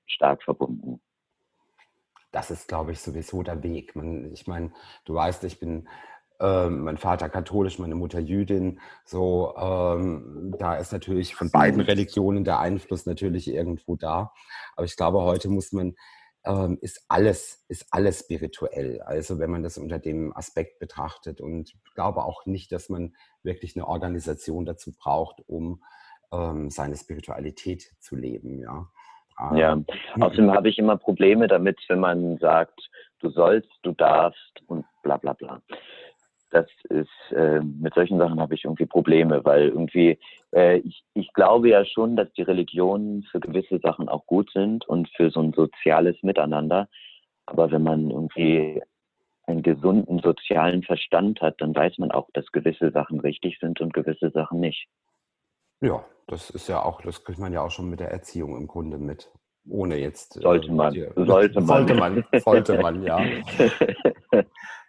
[0.07, 1.01] stark verbunden.
[2.33, 3.97] Das ist, glaube ich, sowieso der Weg.
[3.97, 4.73] Man, ich meine,
[5.05, 5.89] du weißt, ich bin
[6.41, 8.81] ähm, mein Vater katholisch, meine Mutter Jüdin.
[9.05, 14.33] So, ähm, da ist natürlich von beiden Religionen der Einfluss natürlich irgendwo da.
[14.75, 15.95] Aber ich glaube, heute muss man
[16.45, 19.01] ähm, ist alles ist alles spirituell.
[19.03, 23.15] Also wenn man das unter dem Aspekt betrachtet und ich glaube auch nicht, dass man
[23.43, 25.83] wirklich eine Organisation dazu braucht, um
[26.33, 28.61] ähm, seine Spiritualität zu leben.
[28.61, 28.91] Ja.
[29.39, 29.85] Ja, ähm,
[30.19, 32.89] außerdem habe ich immer Probleme damit, wenn man sagt,
[33.21, 35.61] du sollst, du darfst und bla bla bla.
[36.51, 40.19] Das ist, äh, mit solchen Sachen habe ich irgendwie Probleme, weil irgendwie,
[40.55, 44.89] äh, ich, ich glaube ja schon, dass die Religionen für gewisse Sachen auch gut sind
[44.89, 46.89] und für so ein soziales Miteinander.
[47.47, 48.81] Aber wenn man irgendwie
[49.47, 53.93] einen gesunden sozialen Verstand hat, dann weiß man auch, dass gewisse Sachen richtig sind und
[53.93, 54.89] gewisse Sachen nicht.
[55.81, 58.67] Ja, das ist ja auch, das kriegt man ja auch schon mit der Erziehung im
[58.67, 59.31] Grunde mit.
[59.69, 60.37] Ohne jetzt.
[60.37, 60.93] Äh, sollte man.
[60.93, 61.67] Die, sollte man.
[61.67, 63.21] Sollte man, sollte man, ja.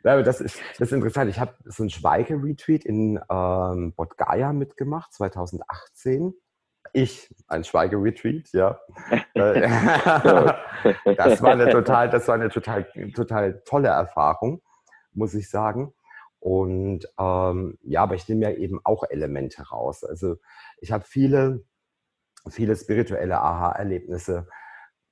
[0.03, 1.31] ja das, ist, das ist interessant.
[1.31, 6.33] Ich habe so ein Schweigeretreat in ähm, Bodgaya mitgemacht, 2018.
[6.93, 8.79] Ich, ein Schweigeretreat, ja.
[9.33, 9.69] Äh,
[11.15, 14.63] das war eine total, das war eine total, total tolle Erfahrung,
[15.13, 15.93] muss ich sagen.
[16.39, 20.03] Und ähm, ja, aber ich nehme ja eben auch Elemente raus.
[20.03, 20.37] Also
[20.79, 21.65] ich habe viele,
[22.49, 24.47] viele spirituelle Aha-Erlebnisse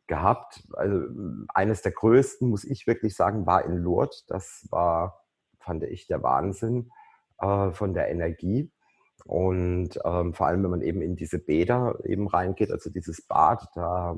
[0.08, 0.64] gehabt.
[0.74, 1.08] Also
[1.54, 4.26] eines der größten, muss ich wirklich sagen, war in Lourdes.
[4.28, 5.26] Das war,
[5.60, 6.92] fand ich, der Wahnsinn
[7.40, 8.72] äh, von der Energie.
[9.26, 13.68] Und ähm, vor allem, wenn man eben in diese Bäder eben reingeht, also dieses Bad,
[13.74, 14.16] da,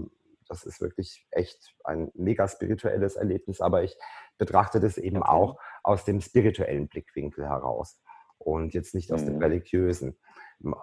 [0.47, 3.61] das ist wirklich echt ein mega spirituelles Erlebnis.
[3.61, 3.97] Aber ich
[4.37, 5.29] betrachte das eben okay.
[5.29, 8.01] auch aus dem spirituellen Blickwinkel heraus
[8.37, 9.25] und jetzt nicht aus mhm.
[9.25, 10.19] dem religiösen.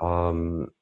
[0.01, 0.73] Ähm,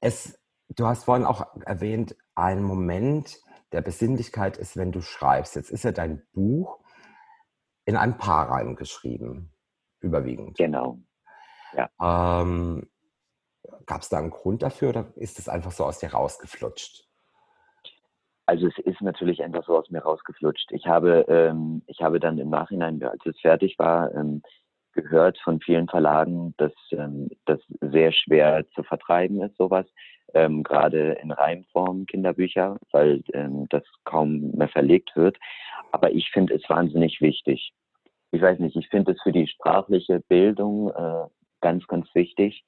[0.00, 3.40] es, du hast vorhin auch erwähnt, ein Moment
[3.72, 5.56] der Besinnlichkeit ist, wenn du schreibst.
[5.56, 6.80] Jetzt ist ja dein Buch
[7.84, 9.52] in ein Paarreim geschrieben,
[10.00, 10.56] überwiegend.
[10.56, 10.98] Genau.
[11.72, 11.90] Ja.
[12.42, 12.88] Ähm,
[13.86, 17.08] Gab es da einen Grund dafür oder ist es einfach so aus dir rausgeflutscht?
[18.46, 20.72] Also es ist natürlich einfach so aus mir rausgeflutscht.
[20.72, 24.42] Ich habe, ähm, ich habe dann im Nachhinein, als es fertig war, ähm,
[24.92, 29.86] gehört von vielen Verlagen, dass ähm, das sehr schwer zu vertreiben ist, sowas.
[30.34, 35.36] Ähm, gerade in Reimform Kinderbücher, weil ähm, das kaum mehr verlegt wird.
[35.90, 37.72] Aber ich finde es wahnsinnig wichtig.
[38.30, 41.26] Ich weiß nicht, ich finde es für die sprachliche Bildung äh,
[41.60, 42.64] ganz, ganz wichtig,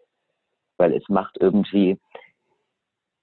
[0.76, 1.98] weil es macht irgendwie,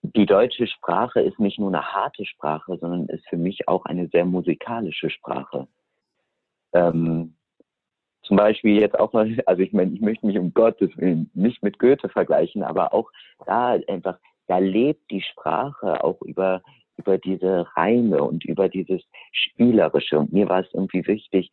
[0.03, 4.07] die deutsche Sprache ist nicht nur eine harte Sprache, sondern ist für mich auch eine
[4.07, 5.67] sehr musikalische Sprache.
[6.73, 7.35] Ähm,
[8.23, 11.61] zum Beispiel jetzt auch mal, also ich meine, ich möchte mich um Gottes Willen nicht
[11.63, 13.11] mit Goethe vergleichen, aber auch
[13.45, 16.61] da einfach, da lebt die Sprache auch über,
[16.97, 20.19] über diese Reime und über dieses Spielerische.
[20.19, 21.51] Und mir war es irgendwie wichtig,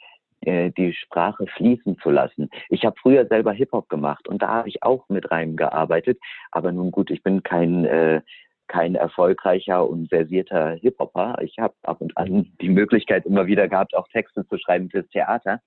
[0.49, 2.49] äh, die Sprache fließen zu lassen.
[2.71, 6.19] Ich habe früher selber Hip-Hop gemacht und da habe ich auch mit Reimen gearbeitet.
[6.51, 8.23] Aber nun gut, ich bin kein, äh,
[8.67, 11.39] kein erfolgreicher und versierter Hip-Hopper.
[11.43, 15.09] Ich habe ab und an die Möglichkeit immer wieder gehabt, auch Texte zu schreiben fürs
[15.09, 15.61] Theater.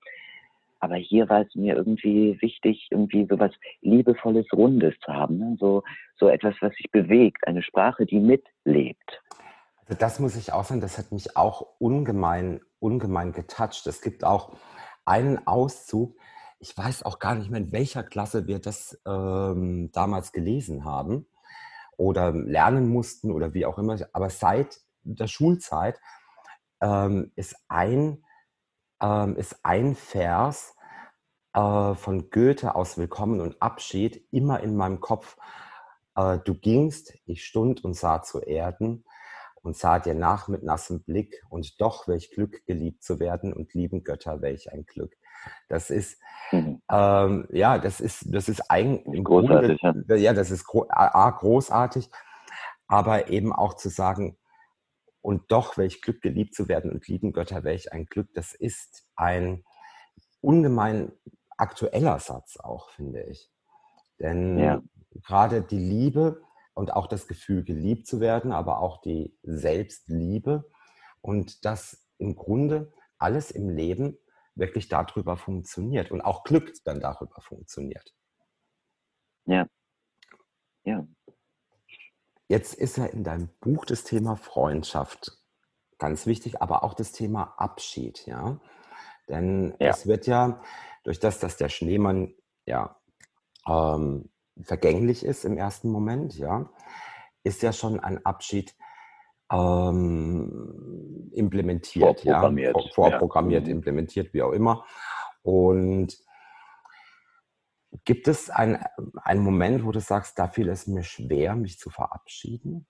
[0.80, 5.38] Aber hier war es mir irgendwie wichtig, irgendwie so was Liebevolles, Rundes zu haben.
[5.38, 5.56] Ne?
[5.60, 5.84] So,
[6.16, 9.22] so etwas, was sich bewegt, eine Sprache, die mitlebt.
[9.86, 13.86] Also das muss ich auch sagen, das hat mich auch ungemein, ungemein getoucht.
[13.86, 14.52] Es gibt auch
[15.04, 16.16] einen Auszug,
[16.58, 21.26] ich weiß auch gar nicht mehr, in welcher Klasse wir das ähm, damals gelesen haben
[21.96, 23.96] oder lernen mussten oder wie auch immer.
[24.12, 26.00] Aber seit der Schulzeit
[26.80, 28.22] ähm, ist ein
[29.02, 30.76] ähm, ist ein Vers
[31.52, 35.36] äh, von Goethe aus Willkommen und Abschied immer in meinem Kopf.
[36.14, 39.04] Äh, du gingst, ich stund und sah zu Erden
[39.62, 43.74] und sah dir nach mit nassem Blick und doch welch Glück geliebt zu werden und
[43.74, 45.16] lieben Götter welch ein Glück.
[45.68, 46.20] Das ist
[46.50, 46.82] mhm.
[46.90, 49.80] ähm, ja, das ist das ist eigentlich großartig.
[49.80, 50.16] Grunde, ja.
[50.16, 52.10] ja, das ist gro a, großartig,
[52.86, 54.36] aber eben auch zu sagen
[55.20, 58.28] und doch welch Glück geliebt zu werden und lieben Götter welch ein Glück.
[58.34, 59.64] Das ist ein
[60.40, 61.12] ungemein
[61.56, 63.48] aktueller Satz auch, finde ich.
[64.18, 64.82] Denn ja.
[65.22, 66.42] gerade die Liebe
[66.74, 70.70] und auch das Gefühl, geliebt zu werden, aber auch die Selbstliebe
[71.20, 74.18] und dass im Grunde alles im Leben
[74.54, 78.14] wirklich darüber funktioniert und auch Glück dann darüber funktioniert.
[79.46, 79.66] Ja.
[80.84, 81.06] Ja.
[82.48, 85.38] Jetzt ist ja in deinem Buch das Thema Freundschaft
[85.98, 88.60] ganz wichtig, aber auch das Thema Abschied, ja.
[89.28, 89.90] Denn ja.
[89.90, 90.60] es wird ja
[91.04, 92.34] durch das, dass der Schneemann
[92.66, 93.00] ja
[93.66, 96.70] ähm, vergänglich ist im ersten Moment, ja,
[97.44, 98.74] ist ja schon ein Abschied
[99.50, 103.72] ähm, implementiert, vorprogrammiert, ja, vorprogrammiert, ja.
[103.72, 103.78] Mhm.
[103.78, 104.84] implementiert, wie auch immer.
[105.42, 106.16] Und
[108.04, 108.78] gibt es einen
[109.36, 112.86] Moment, wo du sagst, da fiel es mir schwer, mich zu verabschieden?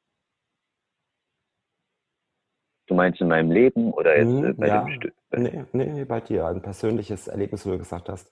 [2.87, 5.15] Du meinst in meinem Leben oder jetzt hm, bei ja, dem Stück?
[5.31, 6.47] Nee, nee, bei dir.
[6.47, 8.31] Ein persönliches Erlebnis, wo du gesagt hast,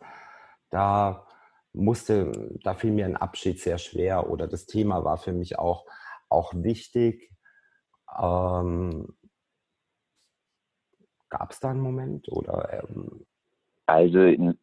[0.70, 1.26] da
[1.72, 5.86] musste, da fiel mir ein Abschied sehr schwer oder das Thema war für mich auch,
[6.28, 7.30] auch wichtig.
[8.20, 9.08] Ähm,
[11.28, 12.82] Gab es da einen Moment oder?
[12.82, 13.24] Ähm,
[13.86, 14.54] also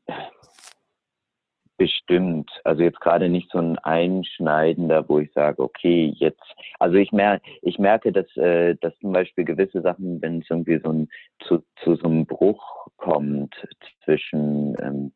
[1.77, 2.49] bestimmt.
[2.63, 6.43] Also jetzt gerade nicht so ein einschneidender, wo ich sage, okay, jetzt.
[6.79, 10.79] Also ich merke, ich merke, dass, äh, dass zum Beispiel gewisse Sachen, wenn es irgendwie
[10.83, 11.09] so ein
[11.47, 13.55] zu, zu so einem Bruch kommt
[14.03, 15.13] zwischen ähm,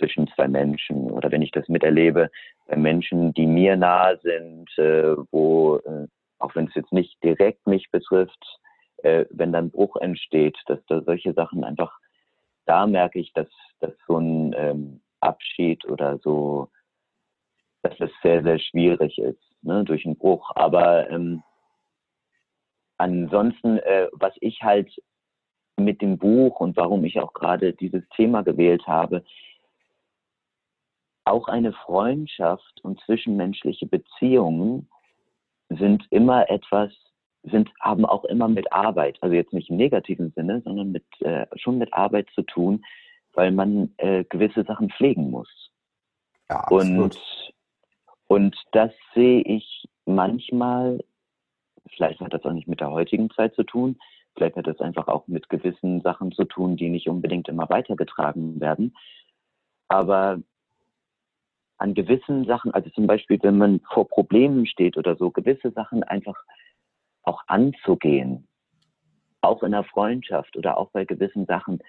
[0.00, 2.30] zwischen zwei Menschen oder wenn ich das miterlebe
[2.66, 6.08] bei Menschen, die mir nahe sind, äh, wo, äh,
[6.38, 8.58] auch wenn es jetzt nicht direkt mich betrifft,
[9.02, 11.96] äh, wenn dann Bruch entsteht, dass da solche Sachen einfach,
[12.66, 13.48] da merke ich, dass,
[13.80, 16.68] dass so ein ähm, Abschied oder so,
[17.82, 20.50] dass es sehr, sehr schwierig ist, ne, durch einen Bruch.
[20.54, 21.42] Aber ähm,
[22.96, 24.90] ansonsten, äh, was ich halt
[25.76, 29.24] mit dem Buch und warum ich auch gerade dieses Thema gewählt habe,
[31.30, 34.88] auch eine Freundschaft und zwischenmenschliche Beziehungen
[35.68, 36.92] sind immer etwas,
[37.44, 41.46] sind, haben auch immer mit Arbeit, also jetzt nicht im negativen Sinne, sondern mit, äh,
[41.56, 42.84] schon mit Arbeit zu tun,
[43.32, 45.48] weil man äh, gewisse Sachen pflegen muss.
[46.50, 47.16] Ja, absolut.
[47.16, 47.52] Und,
[48.26, 51.02] und das sehe ich manchmal,
[51.96, 53.98] vielleicht hat das auch nicht mit der heutigen Zeit zu tun,
[54.34, 58.60] vielleicht hat das einfach auch mit gewissen Sachen zu tun, die nicht unbedingt immer weitergetragen
[58.60, 58.96] werden.
[59.88, 60.40] Aber
[61.80, 66.02] an gewissen Sachen, also zum Beispiel, wenn man vor Problemen steht oder so, gewisse Sachen
[66.02, 66.36] einfach
[67.22, 68.46] auch anzugehen,
[69.40, 71.80] auch in der Freundschaft oder auch bei gewissen Sachen,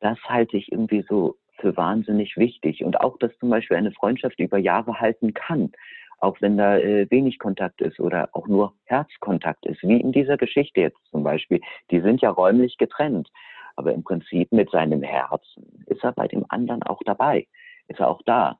[0.00, 2.84] das halte ich irgendwie so für wahnsinnig wichtig.
[2.84, 5.72] Und auch, dass zum Beispiel eine Freundschaft über Jahre halten kann,
[6.18, 10.36] auch wenn da äh, wenig Kontakt ist oder auch nur Herzkontakt ist, wie in dieser
[10.36, 11.60] Geschichte jetzt zum Beispiel.
[11.90, 13.30] Die sind ja räumlich getrennt,
[13.76, 17.46] aber im Prinzip mit seinem Herzen ist er bei dem anderen auch dabei,
[17.88, 18.58] ist er auch da.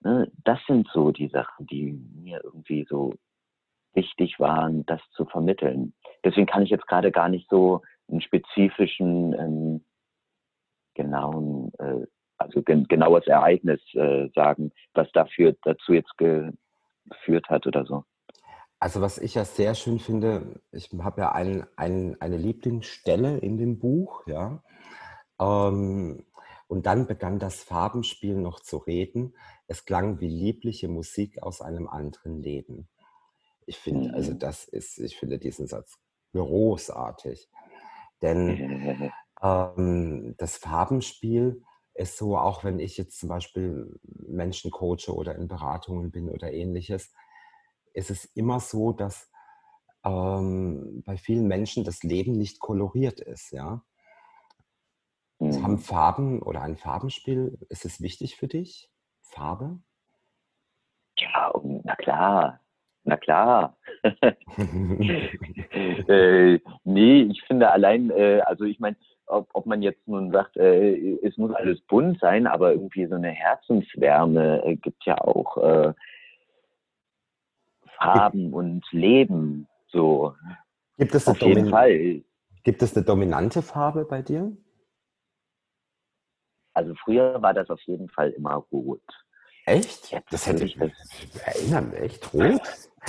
[0.00, 3.14] Ne, das sind so die Sachen, die mir irgendwie so
[3.94, 5.92] wichtig waren, das zu vermitteln.
[6.24, 9.84] Deswegen kann ich jetzt gerade gar nicht so einen spezifischen, ähm,
[10.98, 12.06] genauen, äh,
[12.36, 18.04] also gen genaues Ereignis äh, sagen, was dafür dazu jetzt geführt hat oder so.
[18.80, 23.56] Also was ich ja sehr schön finde, ich habe ja ein, ein, eine Lieblingsstelle in
[23.56, 24.62] dem Buch, ja.
[25.40, 26.24] Ähm,
[26.68, 29.34] und dann begann das Farbenspiel noch zu reden.
[29.68, 32.88] Es klang wie liebliche Musik aus einem anderen Leben.
[33.66, 34.38] Ich finde, also mhm.
[34.38, 35.98] das ist, ich finde diesen Satz
[36.32, 37.48] großartig.
[38.22, 41.62] Denn ähm, das Farbenspiel
[41.94, 46.50] ist so, auch wenn ich jetzt zum Beispiel Menschen coache oder in Beratungen bin oder
[46.52, 47.12] ähnliches,
[47.92, 49.30] ist es immer so, dass
[50.04, 53.84] ähm, bei vielen Menschen das Leben nicht koloriert ist, ja.
[55.40, 55.62] Mhm.
[55.62, 58.90] Haben Farben oder ein Farbenspiel, ist es wichtig für dich?
[59.28, 59.78] Farbe?
[61.18, 61.52] Ja,
[61.84, 62.60] na klar.
[63.04, 63.76] Na klar.
[66.08, 70.56] äh, nee, ich finde allein, äh, also ich meine, ob, ob man jetzt nun sagt,
[70.56, 75.56] äh, es muss alles bunt sein, aber irgendwie so eine Herzenswärme äh, gibt ja auch
[75.58, 75.92] äh,
[77.98, 79.68] Farben und Leben.
[79.88, 80.34] So.
[80.96, 82.22] Gibt es Auf jeden Fall.
[82.64, 84.52] Gibt es eine dominante Farbe bei dir?
[86.78, 89.02] Also früher war das auf jeden Fall immer rot.
[89.66, 90.12] Echt?
[90.12, 90.90] Jetzt das hätte ich, das
[91.72, 92.62] mich, echt rot?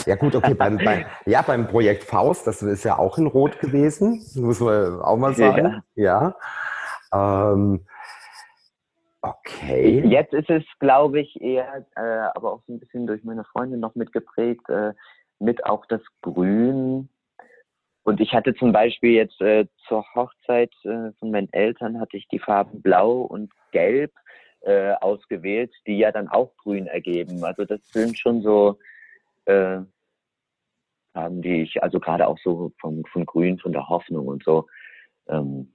[0.08, 3.60] Ja gut, okay, beim, bei, ja, beim Projekt Faust, das ist ja auch in Rot
[3.60, 5.84] gewesen, muss man auch mal sagen.
[5.94, 6.36] Ja.
[7.14, 7.52] ja.
[7.52, 7.86] Ähm,
[9.22, 10.04] okay.
[10.08, 12.02] Jetzt ist es, glaube ich, eher, äh,
[12.34, 14.94] aber auch so ein bisschen durch meine Freundin noch mitgeprägt, äh,
[15.38, 17.10] mit auch das Grün.
[18.04, 22.28] Und ich hatte zum Beispiel jetzt äh, zur Hochzeit äh, von meinen Eltern hatte ich
[22.30, 24.12] die Farben Blau und Gelb
[24.62, 27.44] äh, ausgewählt, die ja dann auch grün ergeben.
[27.44, 28.80] Also das sind schon so
[29.46, 29.80] äh,
[31.14, 34.68] Farben, die ich, also gerade auch so vom, von Grün, von der Hoffnung und so.
[35.28, 35.74] Ähm,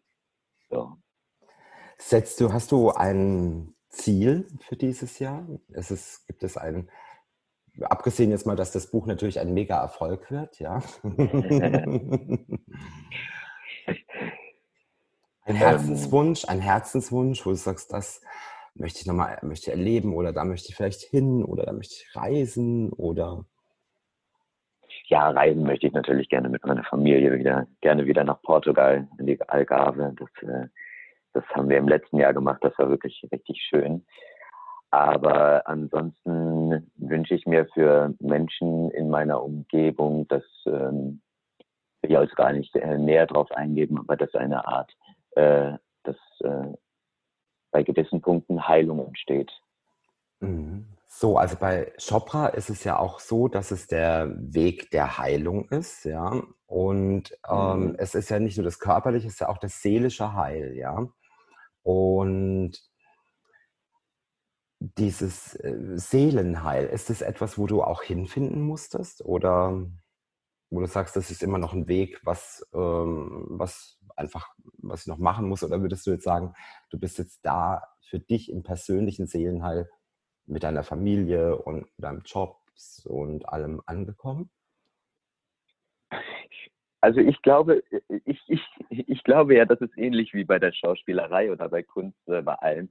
[0.70, 0.96] ja.
[1.98, 5.46] Setzt du, hast du ein Ziel für dieses Jahr?
[5.72, 6.90] Es gibt es ein,
[7.82, 10.82] abgesehen jetzt mal, dass das Buch natürlich ein mega Erfolg wird, ja?
[15.44, 18.22] ein Herzenswunsch, ein Herzenswunsch, wo du sagst, das
[18.74, 22.14] möchte ich nochmal, möchte erleben oder da möchte ich vielleicht hin oder da möchte ich
[22.14, 23.44] reisen oder?
[25.06, 29.26] Ja, reisen möchte ich natürlich gerne mit meiner Familie wieder, gerne wieder nach Portugal, in
[29.26, 30.14] die Algarve.
[30.16, 30.68] Das, äh,
[31.34, 34.06] das haben wir im letzten Jahr gemacht, das war wirklich richtig schön.
[34.94, 41.20] Aber ansonsten wünsche ich mir für Menschen in meiner Umgebung, dass ähm,
[42.02, 44.92] ich jetzt gar nicht näher drauf eingeben, aber dass eine Art,
[45.32, 45.72] äh,
[46.04, 46.76] dass äh,
[47.72, 49.50] bei gewissen Punkten Heilung entsteht.
[50.38, 50.86] Mhm.
[51.08, 55.68] So, also bei Chopra ist es ja auch so, dass es der Weg der Heilung
[55.70, 56.40] ist, ja.
[56.66, 57.94] Und ähm, mhm.
[57.98, 61.08] es ist ja nicht nur das Körperliche, es ist ja auch das seelische Heil, ja.
[61.82, 62.80] Und
[64.98, 69.24] dieses äh, Seelenheil, ist es etwas, wo du auch hinfinden musstest?
[69.24, 69.86] Oder
[70.70, 75.06] wo du sagst, das ist immer noch ein Weg, was, ähm, was einfach, was ich
[75.06, 75.62] noch machen muss?
[75.62, 76.54] Oder würdest du jetzt sagen,
[76.90, 79.88] du bist jetzt da für dich im persönlichen Seelenheil
[80.46, 82.58] mit deiner Familie und deinem Job
[83.04, 84.50] und allem angekommen?
[87.00, 87.82] Also ich glaube,
[88.24, 92.16] ich, ich, ich glaube ja, das ist ähnlich wie bei der Schauspielerei oder bei Kunst,
[92.28, 92.88] äh, bei allem,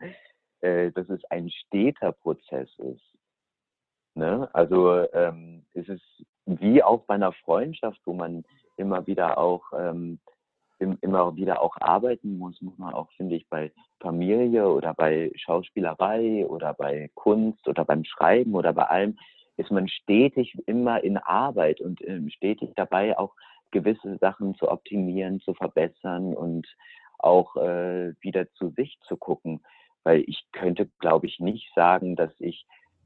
[0.63, 3.03] äh, dass es ein steter Prozess ist.
[4.15, 4.49] Ne?
[4.53, 8.43] Also ähm, es ist wie auch bei einer Freundschaft, wo man
[8.77, 10.19] immer wieder auch ähm,
[10.79, 16.45] immer wieder auch arbeiten muss, muss man auch, finde ich, bei Familie oder bei Schauspielerei
[16.45, 19.17] oder bei Kunst oder beim Schreiben oder bei allem,
[19.55, 23.33] ist man stetig immer in Arbeit und ähm, stetig dabei, auch
[23.71, 26.67] gewisse Sachen zu optimieren, zu verbessern und
[27.19, 29.61] auch äh, wieder zu sich zu gucken.
[30.03, 32.65] Weil ich könnte, glaube ich, nicht sagen, dass ich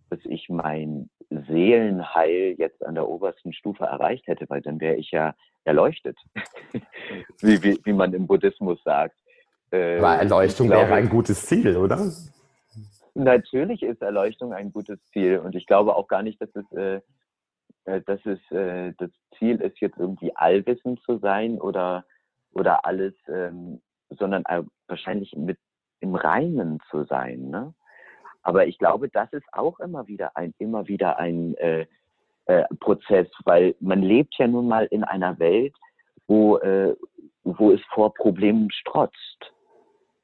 [0.10, 5.12] dass ich mein Seelenheil jetzt an der obersten Stufe erreicht hätte, weil dann wäre ich
[5.12, 6.18] ja erleuchtet,
[7.42, 9.18] wie, wie, wie, man im Buddhismus sagt.
[9.72, 12.10] Äh, Aber Erleuchtung glaube, wäre ein gutes Ziel, oder?
[13.16, 17.02] Natürlich ist Erleuchtung ein gutes Ziel und ich glaube auch gar nicht, dass es, äh,
[17.86, 22.06] äh dass es äh, das Ziel ist, jetzt irgendwie allwissend zu sein oder,
[22.54, 24.44] oder alles, ähm, sondern
[24.88, 25.58] wahrscheinlich mit
[26.00, 27.50] im Reinen zu sein.
[27.50, 27.74] Ne?
[28.44, 31.86] Aber ich glaube, das ist auch immer wieder ein, immer wieder ein äh,
[32.46, 35.76] äh, Prozess, weil man lebt ja nun mal in einer Welt,
[36.28, 36.96] wo, äh,
[37.44, 39.52] wo es vor Problemen strotzt.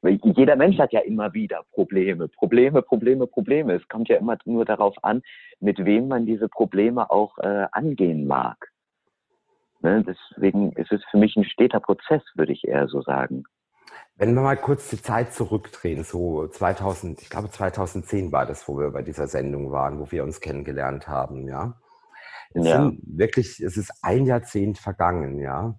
[0.04, 3.74] Jeder Mensch hat ja immer wieder Probleme, Probleme, Probleme, Probleme.
[3.74, 5.22] Es kommt ja immer nur darauf an,
[5.62, 8.58] mit wem man diese Probleme auch äh, angehen mag.
[9.82, 10.04] Ne?
[10.04, 13.44] Deswegen ist es für mich ein steter Prozess, würde ich eher so sagen.
[14.16, 18.78] Wenn wir mal kurz die Zeit zurückdrehen, so 2000, ich glaube 2010 war das, wo
[18.78, 21.80] wir bei dieser Sendung waren, wo wir uns kennengelernt haben, ja.
[22.54, 22.78] Es ja.
[22.78, 25.76] sind wirklich, es ist ein Jahrzehnt vergangen, ja.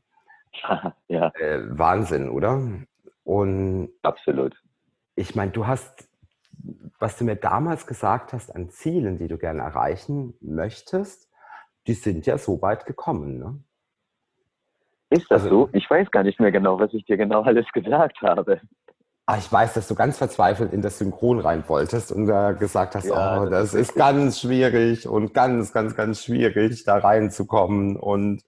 [1.08, 1.28] ja.
[1.36, 2.60] Äh, Wahnsinn, oder?
[3.22, 4.60] Und absolut.
[5.14, 6.08] Ich meine, du hast,
[6.98, 11.30] was du mir damals gesagt hast an Zielen, die du gerne erreichen möchtest,
[11.86, 13.62] die sind ja so weit gekommen, ne?
[15.10, 15.68] Ist das also, so?
[15.72, 18.60] Ich weiß gar nicht mehr genau, was ich dir genau alles gesagt habe.
[19.26, 22.94] Ah, ich weiß, dass du ganz verzweifelt in das Synchron rein wolltest und da gesagt
[22.94, 26.98] hast, ja, oh, das, das ist, ist ganz schwierig und ganz, ganz, ganz schwierig, da
[26.98, 27.96] reinzukommen.
[27.96, 28.42] Und,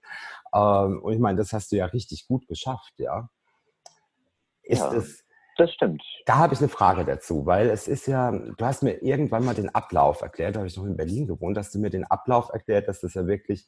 [0.53, 3.27] ähm, und ich meine, das hast du ja richtig gut geschafft, ja.
[4.61, 5.23] Ist ja, es,
[5.57, 6.03] das stimmt.
[6.27, 9.55] Da habe ich eine Frage dazu, weil es ist ja, du hast mir irgendwann mal
[9.55, 12.49] den Ablauf erklärt, da habe ich noch in Berlin gewohnt, hast du mir den Ablauf
[12.53, 13.67] erklärt, dass das ja wirklich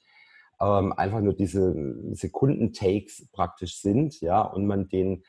[0.61, 1.73] ähm, einfach nur diese
[2.13, 5.23] Sekunden-Takes praktisch sind, ja, und man den,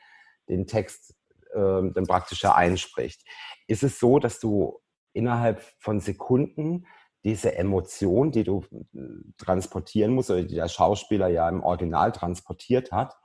[0.49, 1.15] den Text
[1.53, 3.25] ähm, dann praktisch einspricht.
[3.67, 4.79] Ist es so, dass du
[5.13, 6.85] innerhalb von Sekunden
[7.23, 8.99] diese Emotion, die du äh,
[9.37, 13.15] transportieren musst oder die der Schauspieler ja im Original transportiert hat,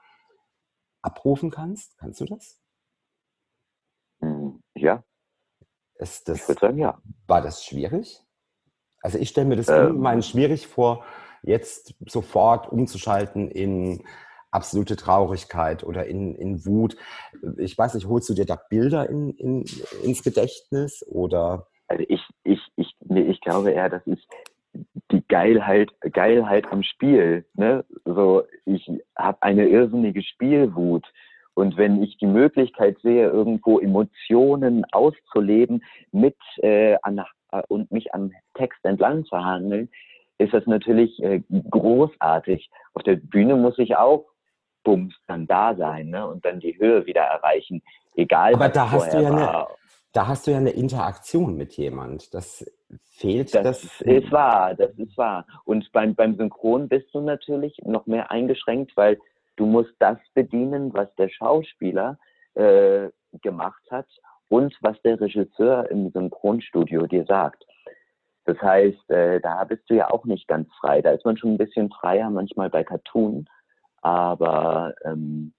[1.02, 1.96] abrufen kannst?
[1.98, 2.61] Kannst du das?
[4.20, 5.02] Hm, ja.
[5.98, 7.00] Ist das, ich würde sagen, ja.
[7.26, 8.22] War das schwierig?
[9.00, 11.04] Also ich stelle mir das ähm, ungemein schwierig vor,
[11.47, 14.05] jetzt sofort umzuschalten in
[14.51, 16.97] absolute Traurigkeit oder in, in Wut.
[17.59, 19.64] Ich weiß nicht, holst du dir da Bilder in, in,
[20.03, 21.66] ins Gedächtnis oder?
[21.88, 24.26] Also ich, ich, ich, nee, ich glaube eher, das ist
[25.11, 27.47] die Geilheit, Geilheit am Spiel.
[27.55, 27.84] Ne?
[28.05, 31.07] So, ich habe eine irrsinnige Spielwut.
[31.55, 35.82] Und wenn ich die Möglichkeit sehe, irgendwo Emotionen auszuleben
[36.12, 39.88] mit äh, an, äh, und mich am Text entlang zu handeln,
[40.39, 42.70] ist das natürlich äh, großartig.
[42.95, 44.26] Auf der Bühne muss ich auch
[44.84, 46.26] Bums dann da sein ne?
[46.26, 47.82] und dann die Höhe wieder erreichen.
[48.14, 49.66] Egal, Aber da hast du ja eine,
[50.12, 52.32] da hast du ja eine Interaktion mit jemand.
[52.32, 52.64] Das
[53.16, 53.55] fehlt.
[53.55, 55.47] Das, das ist wahr, das ist wahr.
[55.64, 59.18] Und beim, beim Synchron bist du natürlich noch mehr eingeschränkt, weil
[59.57, 62.18] du musst das bedienen, was der Schauspieler
[62.55, 63.09] äh,
[63.43, 64.07] gemacht hat
[64.49, 67.66] und was der Regisseur im Synchronstudio dir sagt.
[68.47, 71.03] Das heißt, äh, da bist du ja auch nicht ganz frei.
[71.03, 73.47] Da ist man schon ein bisschen freier manchmal bei Cartoon,
[74.03, 75.53] aber ähm,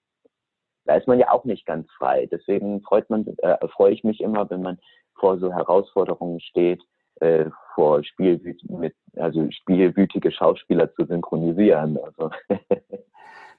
[0.85, 2.27] da ist man ja auch nicht ganz frei.
[2.31, 4.79] Deswegen freut man, äh, freue ich mich immer, wenn man
[5.15, 6.81] vor so Herausforderungen steht,
[7.19, 11.99] äh, vor Spielwüt mit, also spielwütige Schauspieler zu synchronisieren.
[11.99, 12.31] Also.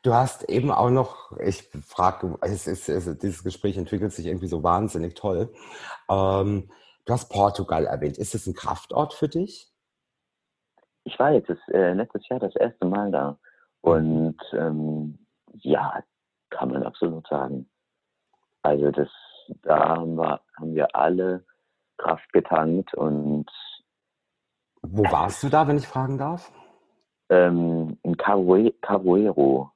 [0.05, 5.53] Du hast eben auch noch, ich frage, dieses Gespräch entwickelt sich irgendwie so wahnsinnig toll.
[6.09, 6.71] Ähm,
[7.09, 8.19] du hast Portugal erwähnt.
[8.19, 9.73] Ist es ein Kraftort für dich?
[11.05, 13.39] Ich war jetzt äh, letztes Jahr das erste Mal da.
[13.81, 16.03] Und ähm, ja,
[16.51, 17.69] kann man absolut sagen.
[18.63, 19.09] Also das,
[19.63, 21.47] da haben wir, haben wir alle
[21.97, 23.51] Kraft getankt und
[24.83, 26.53] wo warst du da, wenn ich fragen darf?
[27.31, 29.73] Ähm, in Caruero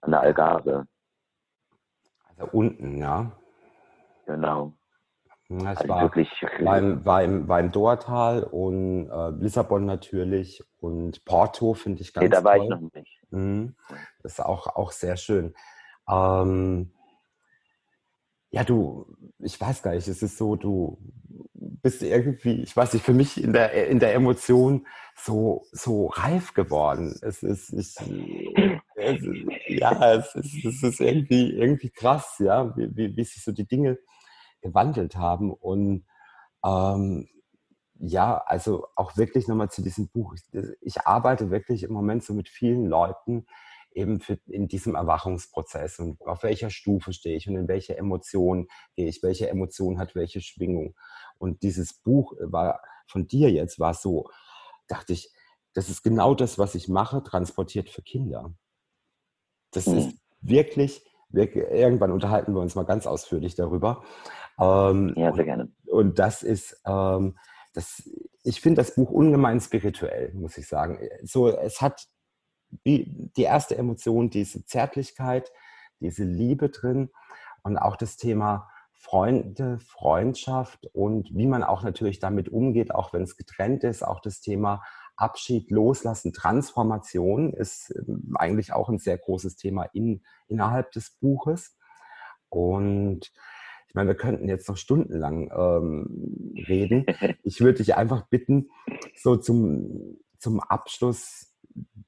[0.00, 0.86] an der Algarve.
[2.28, 3.32] Also unten, ja.
[4.26, 4.74] Genau.
[5.50, 6.30] Ja, ich also war, wirklich
[6.60, 12.12] war, im, war, im, war im Doertal und äh, Lissabon natürlich und Porto finde ich
[12.12, 12.64] ganz nee, da war toll.
[12.64, 13.22] ich noch nicht.
[13.30, 13.74] Mhm.
[14.22, 15.54] Das ist auch, auch sehr schön.
[16.08, 16.92] Ähm,
[18.50, 19.06] ja, du,
[19.38, 20.98] ich weiß gar nicht, es ist so, du
[21.54, 26.52] bist irgendwie, ich weiß nicht, für mich in der, in der Emotion so, so reif
[26.52, 27.18] geworden.
[27.22, 27.96] Es ist, ich,
[28.96, 29.22] es,
[29.68, 33.66] ja, es ist, es ist irgendwie, irgendwie krass, ja, wie, wie, wie sich so die
[33.66, 33.98] Dinge
[34.60, 36.04] gewandelt haben und
[36.64, 37.28] ähm,
[38.00, 40.36] ja, also auch wirklich nochmal zu diesem Buch.
[40.80, 43.46] Ich arbeite wirklich im Moment so mit vielen Leuten,
[43.92, 48.68] eben für, in diesem Erwachungsprozess und auf welcher Stufe stehe ich und in welche Emotion
[48.94, 50.94] gehe ich, welche Emotion hat welche Schwingung.
[51.38, 54.30] Und dieses Buch war von dir jetzt, war so,
[54.86, 55.32] dachte ich,
[55.74, 58.54] das ist genau das, was ich mache, transportiert für Kinder.
[59.72, 59.98] Das mhm.
[59.98, 64.04] ist wirklich, wirklich, irgendwann unterhalten wir uns mal ganz ausführlich darüber.
[64.58, 65.72] Ähm, ja, sehr gerne.
[65.86, 67.38] Und, und das ist, ähm,
[67.74, 68.08] das,
[68.42, 70.98] ich finde das Buch ungemein spirituell, muss ich sagen.
[71.22, 72.08] So, es hat
[72.86, 75.52] die, die erste Emotion, diese Zärtlichkeit,
[76.00, 77.10] diese Liebe drin
[77.62, 83.22] und auch das Thema Freunde, Freundschaft und wie man auch natürlich damit umgeht, auch wenn
[83.22, 84.02] es getrennt ist.
[84.02, 84.82] Auch das Thema
[85.16, 91.76] Abschied, Loslassen, Transformation ist ähm, eigentlich auch ein sehr großes Thema in, innerhalb des Buches.
[92.48, 93.32] Und
[93.88, 97.06] ich meine, wir könnten jetzt noch stundenlang ähm, reden.
[97.42, 98.68] Ich würde dich einfach bitten,
[99.14, 101.54] so zum, zum Abschluss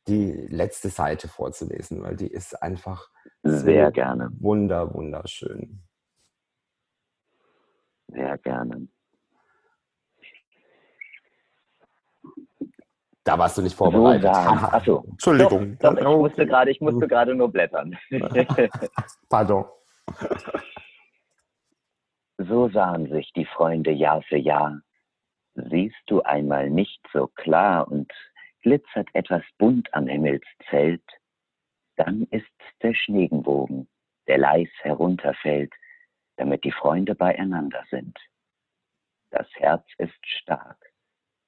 [0.06, 3.08] die letzte Seite vorzulesen, weil die ist einfach
[3.42, 5.82] sehr so gerne wunder wunderschön.
[8.08, 8.88] Sehr gerne.
[13.24, 14.24] Da warst du nicht vorbereitet.
[14.34, 15.04] So Achso.
[15.10, 15.78] Entschuldigung.
[15.78, 17.96] Doch, doch, ich musste gerade, ich musste gerade nur blättern.
[19.28, 19.64] Pardon.
[22.48, 24.80] So sahen sich die Freunde Jahr für Jahr.
[25.54, 28.10] Siehst du einmal nicht so klar und
[28.62, 31.04] glitzert etwas bunt am Himmelszelt,
[31.96, 32.48] dann ist's
[32.82, 33.88] der Schneegenbogen,
[34.26, 35.74] der leis herunterfällt,
[36.36, 38.18] damit die Freunde beieinander sind.
[39.30, 40.78] Das Herz ist stark,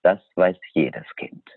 [0.03, 1.49] das weiß jedes Kind.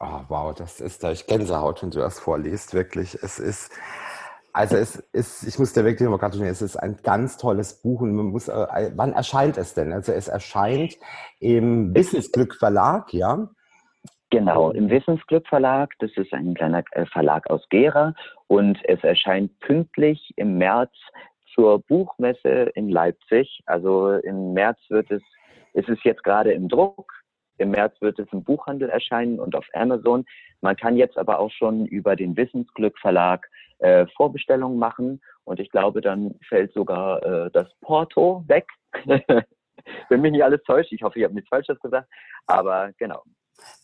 [0.00, 3.14] Oh, wow, das ist da ich Gänsehaut, wenn du das vorliest, wirklich.
[3.16, 3.78] Es ist,
[4.58, 8.00] also es ist, ich muss dir wirklich mal gratulieren, es ist ein ganz tolles Buch
[8.00, 9.92] und man muss, äh, wann erscheint es denn?
[9.92, 10.96] Also es erscheint
[11.38, 13.48] im Wissensglück Verlag, ja?
[14.30, 15.92] Genau, im Wissensglück Verlag.
[16.00, 18.14] Das ist ein kleiner äh, Verlag aus Gera
[18.48, 20.90] und es erscheint pünktlich im März
[21.54, 23.60] zur Buchmesse in Leipzig.
[23.66, 25.22] Also im März wird es,
[25.74, 27.12] ist es jetzt gerade im Druck.
[27.58, 30.24] Im März wird es im Buchhandel erscheinen und auf Amazon.
[30.60, 33.48] Man kann jetzt aber auch schon über den Wissensglück Verlag
[33.78, 38.66] äh, Vorbestellungen machen und ich glaube, dann fällt sogar äh, das Porto weg.
[40.08, 42.08] Wenn mich nicht alles täuscht, ich hoffe, ich habe nichts Falsches gesagt,
[42.46, 43.22] aber genau.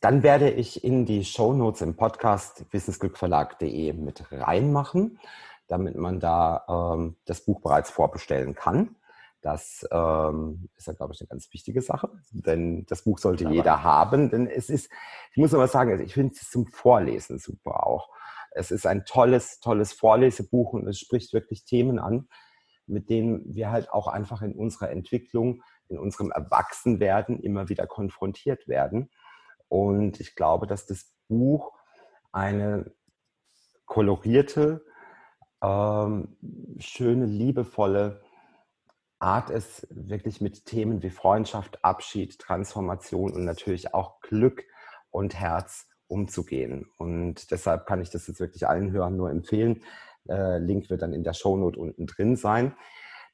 [0.00, 5.18] Dann werde ich in die Shownotes im Podcast wissensglückverlag.de mit reinmachen,
[5.66, 8.96] damit man da ähm, das Buch bereits vorbestellen kann.
[9.40, 13.54] Das ähm, ist ja, glaube ich, eine ganz wichtige Sache, denn das Buch sollte Aber.
[13.54, 14.30] jeder haben.
[14.30, 14.90] Denn es ist,
[15.32, 18.08] ich muss aber sagen, ich finde es zum Vorlesen super auch.
[18.54, 22.28] Es ist ein tolles, tolles Vorlesebuch und es spricht wirklich Themen an,
[22.86, 28.68] mit denen wir halt auch einfach in unserer Entwicklung, in unserem Erwachsenwerden immer wieder konfrontiert
[28.68, 29.10] werden.
[29.68, 31.72] Und ich glaube, dass das Buch
[32.32, 32.92] eine
[33.86, 34.84] kolorierte,
[35.62, 36.36] ähm,
[36.78, 38.22] schöne, liebevolle
[39.18, 44.64] Art ist, wirklich mit Themen wie Freundschaft, Abschied, Transformation und natürlich auch Glück
[45.10, 46.86] und Herz umzugehen.
[46.98, 49.82] Und deshalb kann ich das jetzt wirklich allen Hörern nur empfehlen.
[50.28, 52.74] Äh, Link wird dann in der Shownote unten drin sein.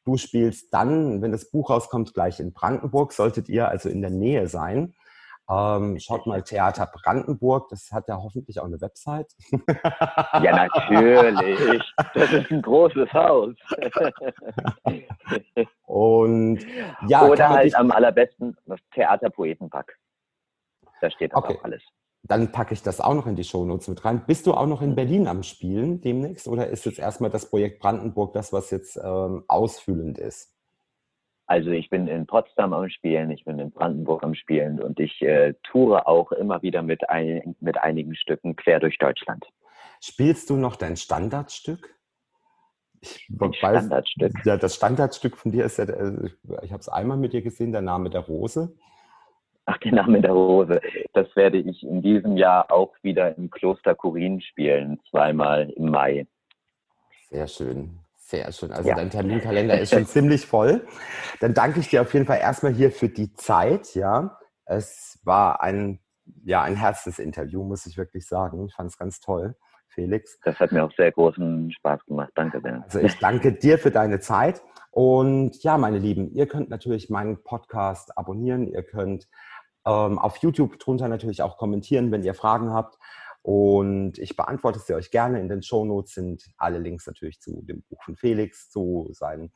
[0.04, 3.12] Du spielst dann, wenn das Buch rauskommt, gleich in Brandenburg.
[3.12, 4.94] Solltet ihr also in der Nähe sein,
[5.50, 9.32] ähm, schaut mal Theater Brandenburg, das hat ja hoffentlich auch eine Website.
[10.42, 11.82] Ja, natürlich.
[12.14, 13.54] Das ist ein großes Haus.
[15.86, 16.64] Und
[17.08, 19.98] ja, Oder halt am allerbesten das Theater Poetenpack.
[21.00, 21.56] Da steht okay.
[21.58, 21.82] auch alles.
[22.22, 24.24] Dann packe ich das auch noch in die Shownotes mit rein.
[24.26, 27.80] Bist du auch noch in Berlin am Spielen demnächst oder ist jetzt erstmal das Projekt
[27.80, 30.54] Brandenburg das, was jetzt ähm, ausfüllend ist?
[31.46, 35.20] Also ich bin in Potsdam am Spielen, ich bin in Brandenburg am Spielen und ich
[35.22, 39.44] äh, toure auch immer wieder mit, ein, mit einigen Stücken quer durch Deutschland.
[40.00, 41.96] Spielst du noch dein Standardstück?
[43.00, 44.32] Ich weiß, Standardstück.
[44.44, 46.30] Ja, das Standardstück von dir ist ja, äh,
[46.62, 48.76] ich habe es einmal mit dir gesehen, der Name der Rose.
[49.70, 50.80] Ach, der Name der Rose.
[51.12, 56.26] Das werde ich in diesem Jahr auch wieder im Kloster Kurin spielen, zweimal im Mai.
[57.28, 58.00] Sehr schön.
[58.16, 58.72] Sehr schön.
[58.72, 58.96] Also ja.
[58.96, 60.84] dein Terminkalender ist schon ziemlich voll.
[61.38, 63.94] Dann danke ich dir auf jeden Fall erstmal hier für die Zeit.
[63.94, 66.00] Ja, es war ein,
[66.44, 68.66] ja, ein Herzensinterview, muss ich wirklich sagen.
[68.66, 69.54] Ich fand es ganz toll,
[69.88, 70.40] Felix.
[70.42, 72.32] Das hat mir auch sehr großen Spaß gemacht.
[72.34, 72.82] Danke sehr.
[72.82, 74.62] Also ich danke dir für deine Zeit.
[74.90, 78.66] Und ja, meine Lieben, ihr könnt natürlich meinen Podcast abonnieren.
[78.66, 79.28] Ihr könnt
[79.86, 82.98] ähm, auf YouTube drunter natürlich auch kommentieren, wenn ihr Fragen habt.
[83.42, 85.40] Und ich beantworte sie euch gerne.
[85.40, 89.50] In den Shownotes sind alle Links natürlich zu dem Buch von Felix, zu seinem,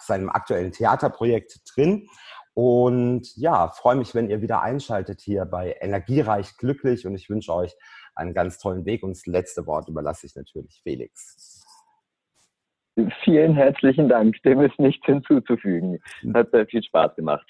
[0.00, 2.08] seinem aktuellen Theaterprojekt drin.
[2.54, 7.54] Und ja, freue mich, wenn ihr wieder einschaltet hier bei Energiereich Glücklich und ich wünsche
[7.54, 7.74] euch
[8.14, 9.02] einen ganz tollen Weg.
[9.02, 11.51] Und das letzte Wort überlasse ich natürlich Felix.
[13.24, 14.36] Vielen herzlichen Dank.
[14.42, 15.98] Dem ist nichts hinzuzufügen.
[16.34, 17.46] Hat sehr viel Spaß gemacht.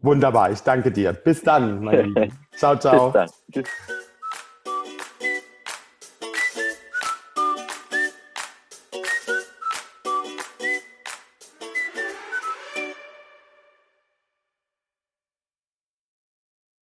[0.00, 0.52] Wunderbar.
[0.52, 1.12] Ich danke dir.
[1.12, 2.32] Bis dann, meine Lieben.
[2.52, 3.10] Ciao, ciao.
[3.10, 3.28] Bis dann.
[3.52, 4.04] Tschüss.